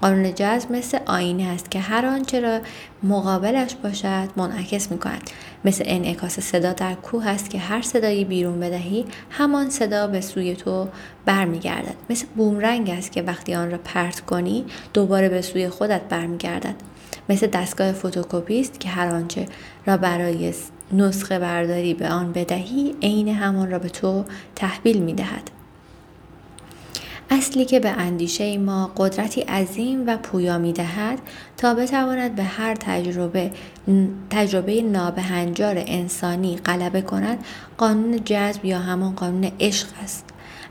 قانون 0.00 0.34
جذب 0.34 0.72
مثل 0.72 0.98
آینه 1.06 1.48
است 1.48 1.70
که 1.70 1.80
هر 1.80 2.06
آنچه 2.06 2.40
را 2.40 2.60
مقابلش 3.02 3.74
باشد 3.74 4.28
منعکس 4.36 4.92
می 4.92 4.98
کند 4.98 5.30
مثل 5.64 5.84
انعکاس 5.86 6.40
صدا 6.40 6.72
در 6.72 6.94
کوه 6.94 7.26
است 7.28 7.50
که 7.50 7.58
هر 7.58 7.82
صدایی 7.82 8.24
بیرون 8.24 8.60
بدهی 8.60 9.04
همان 9.30 9.70
صدا 9.70 10.06
به 10.06 10.20
سوی 10.20 10.56
تو 10.56 10.88
برمیگردد. 11.24 11.94
مثل 12.10 12.26
بومرنگ 12.36 12.90
است 12.90 13.12
که 13.12 13.22
وقتی 13.22 13.54
آن 13.54 13.70
را 13.70 13.78
پرت 13.84 14.20
کنی 14.20 14.64
دوباره 14.94 15.28
به 15.28 15.42
سوی 15.42 15.68
خودت 15.68 16.00
برمیگردد. 16.00 16.74
مثل 17.28 17.46
دستگاه 17.46 17.92
فتوکپی 17.92 18.60
است 18.60 18.80
که 18.80 18.88
هر 18.88 19.14
آنچه 19.14 19.46
را 19.86 19.96
برای 19.96 20.52
نسخه 20.92 21.38
برداری 21.38 21.94
به 21.94 22.08
آن 22.08 22.32
بدهی 22.32 22.94
عین 23.02 23.28
همان 23.28 23.70
را 23.70 23.78
به 23.78 23.88
تو 23.88 24.24
تحویل 24.56 25.02
می 25.02 25.14
دهد. 25.14 25.50
اصلی 27.30 27.64
که 27.64 27.80
به 27.80 27.90
اندیشه 27.90 28.58
ما 28.58 28.90
قدرتی 28.96 29.40
عظیم 29.40 30.04
و 30.06 30.16
پویا 30.16 30.58
می 30.58 30.72
دهد 30.72 31.18
تا 31.56 31.74
بتواند 31.74 32.34
به 32.34 32.42
هر 32.42 32.74
تجربه 32.74 33.50
تجربه 34.30 34.82
نابهنجار 34.82 35.74
انسانی 35.86 36.56
غلبه 36.56 37.02
کند 37.02 37.44
قانون 37.78 38.24
جذب 38.24 38.64
یا 38.64 38.78
همان 38.78 39.14
قانون 39.14 39.52
عشق 39.60 39.88
است 40.02 40.24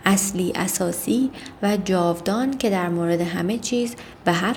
اصلی 0.06 0.52
اساسی 0.56 1.32
و 1.64 1.78
جاودان 1.78 2.58
که 2.58 2.70
در 2.70 2.90
مورد 2.90 3.22
همه 3.22 3.58
چیز 3.58 3.96
به 4.26 4.32
هر 4.32 4.56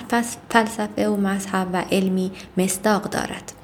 فلسفه 0.49 1.07
و 1.07 1.15
مذهب 1.17 1.67
و 1.73 1.83
علمی 1.91 2.31
مصداق 2.57 3.03
دارد 3.03 3.62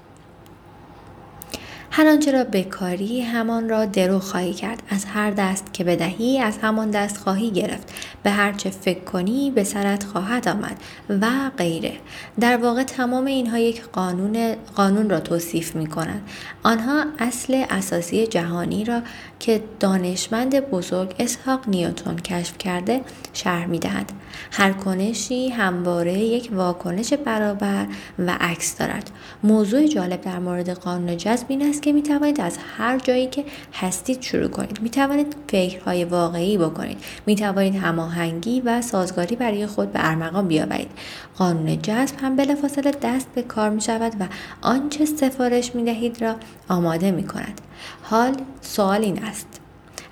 هر 1.92 2.08
آنچه 2.08 2.32
را 2.32 2.44
بکاری 2.44 3.22
همان 3.22 3.70
را 3.70 3.86
درو 3.86 4.20
خواهی 4.20 4.54
کرد. 4.54 4.84
از 4.90 5.06
هر 5.06 5.32
دست 5.32 5.74
که 5.74 5.84
بدهی 5.84 6.40
از 6.40 6.58
همان 6.58 6.92
دست 6.92 7.18
خواهی 7.18 7.52
گرفت. 7.52 7.94
به 8.24 8.30
هر 8.30 8.54
چه 8.54 8.70
فکر 8.70 9.00
کنی 9.00 9.52
به 9.52 9.64
سرت 9.64 10.04
خواهد 10.04 10.48
آمد 10.48 10.78
و 11.10 11.28
غیره. 11.58 11.94
در 12.40 12.58
واقع 12.58 12.84
تمام 12.84 13.26
اینها 13.26 13.58
یک 13.58 13.84
قانون 13.84 14.56
قانون 14.76 15.10
را 15.10 15.20
توصیف 15.20 15.76
می 15.76 15.88
کنند 15.88 16.22
آنها 16.64 17.06
اصل 17.20 17.66
اساسی 17.70 18.28
جهانی 18.28 18.86
را 18.86 19.02
که 19.40 19.64
دانشمند 19.80 20.60
بزرگ 20.60 21.16
اسحاق 21.20 21.70
نیوتون 21.70 22.16
کشف 22.16 22.58
کرده 22.58 23.02
شرح 23.34 23.66
می 23.66 23.80
دهند 23.80 24.12
هر 24.52 24.72
کنشی 24.72 25.50
همواره 25.50 26.20
یک 26.20 26.50
واکنش 26.54 27.14
برابر 27.14 27.86
و 28.20 28.38
عکس 28.40 28.78
دارد. 28.78 29.10
موضوع 29.44 29.88
جالب 29.88 30.22
در 30.22 30.40
مورد 30.40 30.70
قانون 30.70 31.18
جذب 31.18 31.46
این 31.50 31.70
است 31.70 31.79
که 31.82 31.94
می 31.94 32.04
توانید 32.04 32.42
از 32.42 32.58
هر 32.78 32.98
جایی 33.00 33.28
که 33.28 33.46
هستید 33.74 34.22
شروع 34.22 34.48
کنید. 34.48 34.82
می 34.82 34.90
توانید 34.90 35.36
فکرهای 35.48 36.06
واقعی 36.06 36.58
بکنید. 36.58 36.98
می 37.26 37.36
توانید 37.36 37.76
هماهنگی 37.76 38.62
و 38.62 38.82
سازگاری 38.82 39.36
برای 39.36 39.68
خود 39.68 39.94
به 39.94 40.00
ارمغان 40.04 40.48
بیاورید. 40.48 40.92
قانون 41.38 41.82
جذب 41.82 42.16
هم 42.22 42.36
بلافاصله 42.36 42.92
دست 43.02 43.28
به 43.36 43.42
کار 43.42 43.70
می 43.70 43.82
شود 43.82 44.14
و 44.20 44.24
آنچه 44.62 45.06
سفارش 45.06 45.76
می 45.76 45.84
دهید 45.84 46.22
را 46.22 46.36
آماده 46.70 47.12
می 47.12 47.28
کند 47.28 47.62
حال 48.04 48.36
سوال 48.62 49.02
این 49.02 49.24
است. 49.24 49.48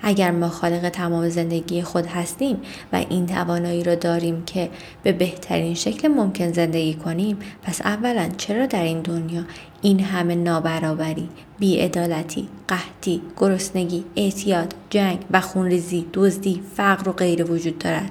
اگر 0.02 0.30
ما 0.30 0.48
خالق 0.48 0.88
تمام 0.88 1.28
زندگی 1.28 1.82
خود 1.82 2.06
هستیم 2.06 2.56
و 2.92 2.96
این 2.96 3.26
توانایی 3.26 3.84
را 3.84 3.94
داریم 3.94 4.44
که 4.44 4.70
به 5.02 5.12
بهترین 5.12 5.74
شکل 5.74 6.08
ممکن 6.08 6.52
زندگی 6.52 6.94
کنیم 6.94 7.38
پس 7.62 7.80
اولا 7.80 8.28
چرا 8.36 8.66
در 8.66 8.82
این 8.82 9.00
دنیا 9.00 9.42
این 9.82 10.00
همه 10.00 10.34
نابرابری، 10.34 11.28
بیعدالتی، 11.58 12.48
قحطی، 12.68 13.22
گرسنگی، 13.36 14.04
اعتیاد، 14.16 14.74
جنگ 14.90 15.18
و 15.30 15.40
خونریزی، 15.40 16.06
دزدی، 16.14 16.62
فقر 16.76 17.08
و 17.08 17.12
غیره 17.12 17.44
وجود 17.44 17.78
دارد 17.78 18.10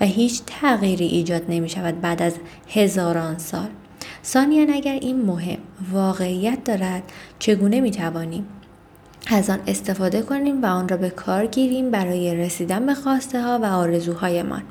و 0.00 0.04
هیچ 0.04 0.42
تغییری 0.46 1.06
ایجاد 1.06 1.42
نمی 1.48 1.68
شود 1.68 2.00
بعد 2.00 2.22
از 2.22 2.34
هزاران 2.68 3.38
سال؟ 3.38 3.68
ثانیا 4.24 4.74
اگر 4.74 4.92
این 4.92 5.22
مهم 5.22 5.58
واقعیت 5.92 6.64
دارد 6.64 7.02
چگونه 7.38 7.80
می 7.80 7.90
توانیم 7.90 8.46
از 9.28 9.50
آن 9.50 9.58
استفاده 9.66 10.22
کنیم 10.22 10.62
و 10.62 10.66
آن 10.66 10.88
را 10.88 10.96
به 10.96 11.10
کار 11.10 11.46
گیریم 11.46 11.90
برای 11.90 12.34
رسیدن 12.34 12.86
به 12.86 12.94
خواسته 12.94 13.42
ها 13.42 13.58
و 13.62 13.64
آرزوهایمان. 13.64 14.62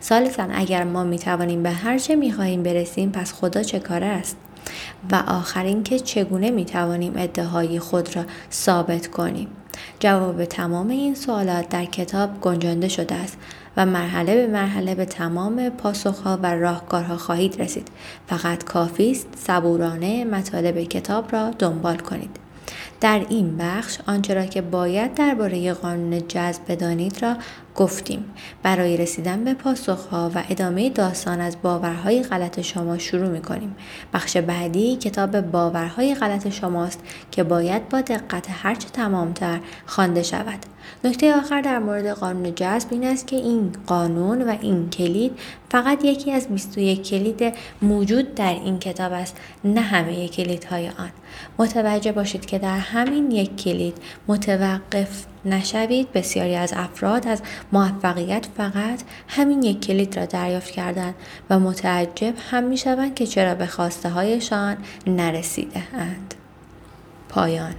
سالسا 0.00 0.48
اگر 0.54 0.84
ما 0.84 1.04
می 1.04 1.18
توانیم 1.18 1.62
به 1.62 1.70
هر 1.70 1.98
چه 1.98 2.16
می 2.16 2.32
خواهیم 2.32 2.62
برسیم 2.62 3.10
پس 3.10 3.32
خدا 3.32 3.62
چه 3.62 3.78
کاره 3.78 4.06
است؟ 4.06 4.36
و 5.12 5.22
آخرین 5.26 5.82
که 5.82 5.98
چگونه 5.98 6.50
می 6.50 6.64
توانیم 6.64 7.12
ادعای 7.16 7.78
خود 7.78 8.16
را 8.16 8.24
ثابت 8.52 9.06
کنیم؟ 9.06 9.48
جواب 10.00 10.44
تمام 10.44 10.88
این 10.88 11.14
سوالات 11.14 11.68
در 11.68 11.84
کتاب 11.84 12.40
گنجانده 12.40 12.88
شده 12.88 13.14
است 13.14 13.38
و 13.76 13.86
مرحله 13.86 14.34
به 14.34 14.46
مرحله 14.46 14.94
به 14.94 15.04
تمام 15.04 15.68
پاسخها 15.68 16.38
و 16.42 16.54
راهکارها 16.54 17.16
خواهید 17.16 17.62
رسید. 17.62 17.88
فقط 18.26 18.64
کافی 18.64 19.10
است 19.10 19.26
صبورانه 19.36 20.24
مطالب 20.24 20.82
کتاب 20.82 21.32
را 21.32 21.50
دنبال 21.50 21.96
کنید. 21.96 22.43
در 23.04 23.26
این 23.28 23.56
بخش 23.56 23.98
آنچه 24.06 24.34
را 24.34 24.46
که 24.46 24.62
باید 24.62 25.14
درباره 25.14 25.72
قانون 25.72 26.28
جذب 26.28 26.62
بدانید 26.68 27.22
را 27.22 27.36
گفتیم 27.74 28.24
برای 28.62 28.96
رسیدن 28.96 29.44
به 29.44 29.54
پاسخها 29.54 30.30
و 30.34 30.42
ادامه 30.50 30.90
داستان 30.90 31.40
از 31.40 31.56
باورهای 31.62 32.22
غلط 32.22 32.60
شما 32.60 32.98
شروع 32.98 33.28
می 33.28 33.42
کنیم. 33.42 33.76
بخش 34.14 34.36
بعدی 34.36 34.96
کتاب 34.96 35.40
باورهای 35.40 36.14
غلط 36.14 36.48
شماست 36.48 37.00
که 37.30 37.42
باید 37.42 37.88
با 37.88 38.00
دقت 38.00 38.46
هرچه 38.50 38.88
تمامتر 38.88 39.60
خوانده 39.86 40.22
شود. 40.22 40.58
نکته 41.04 41.34
آخر 41.34 41.60
در 41.60 41.78
مورد 41.78 42.06
قانون 42.06 42.54
جذب 42.54 42.88
این 42.90 43.04
است 43.04 43.26
که 43.26 43.36
این 43.36 43.72
قانون 43.86 44.42
و 44.42 44.56
این 44.60 44.90
کلید 44.90 45.32
فقط 45.70 46.04
یکی 46.04 46.32
از 46.32 46.48
21 46.48 47.02
کلید 47.02 47.54
موجود 47.82 48.34
در 48.34 48.52
این 48.52 48.78
کتاب 48.78 49.12
است 49.12 49.36
نه 49.64 49.80
همه 49.80 50.28
کلیدهای 50.28 50.88
آن 50.88 51.10
متوجه 51.58 52.12
باشید 52.12 52.46
که 52.46 52.58
در 52.58 52.78
همین 52.78 53.30
یک 53.30 53.56
کلید 53.56 53.98
متوقف 54.28 55.26
نشوید 55.46 56.12
بسیاری 56.12 56.54
از 56.54 56.72
افراد 56.76 57.28
از 57.28 57.42
موفقیت 57.72 58.46
فقط 58.56 59.02
همین 59.28 59.62
یک 59.62 59.80
کلید 59.80 60.16
را 60.16 60.26
دریافت 60.26 60.70
کردند 60.70 61.14
و 61.50 61.58
متعجب 61.58 62.34
هم 62.50 62.64
می 62.64 62.76
شوند 62.76 63.14
که 63.14 63.26
چرا 63.26 63.54
به 63.54 63.66
خواسته 63.66 64.08
هایشان 64.08 64.76
نرسیده 65.06 65.82
اند. 65.94 66.34
پایان 67.28 67.74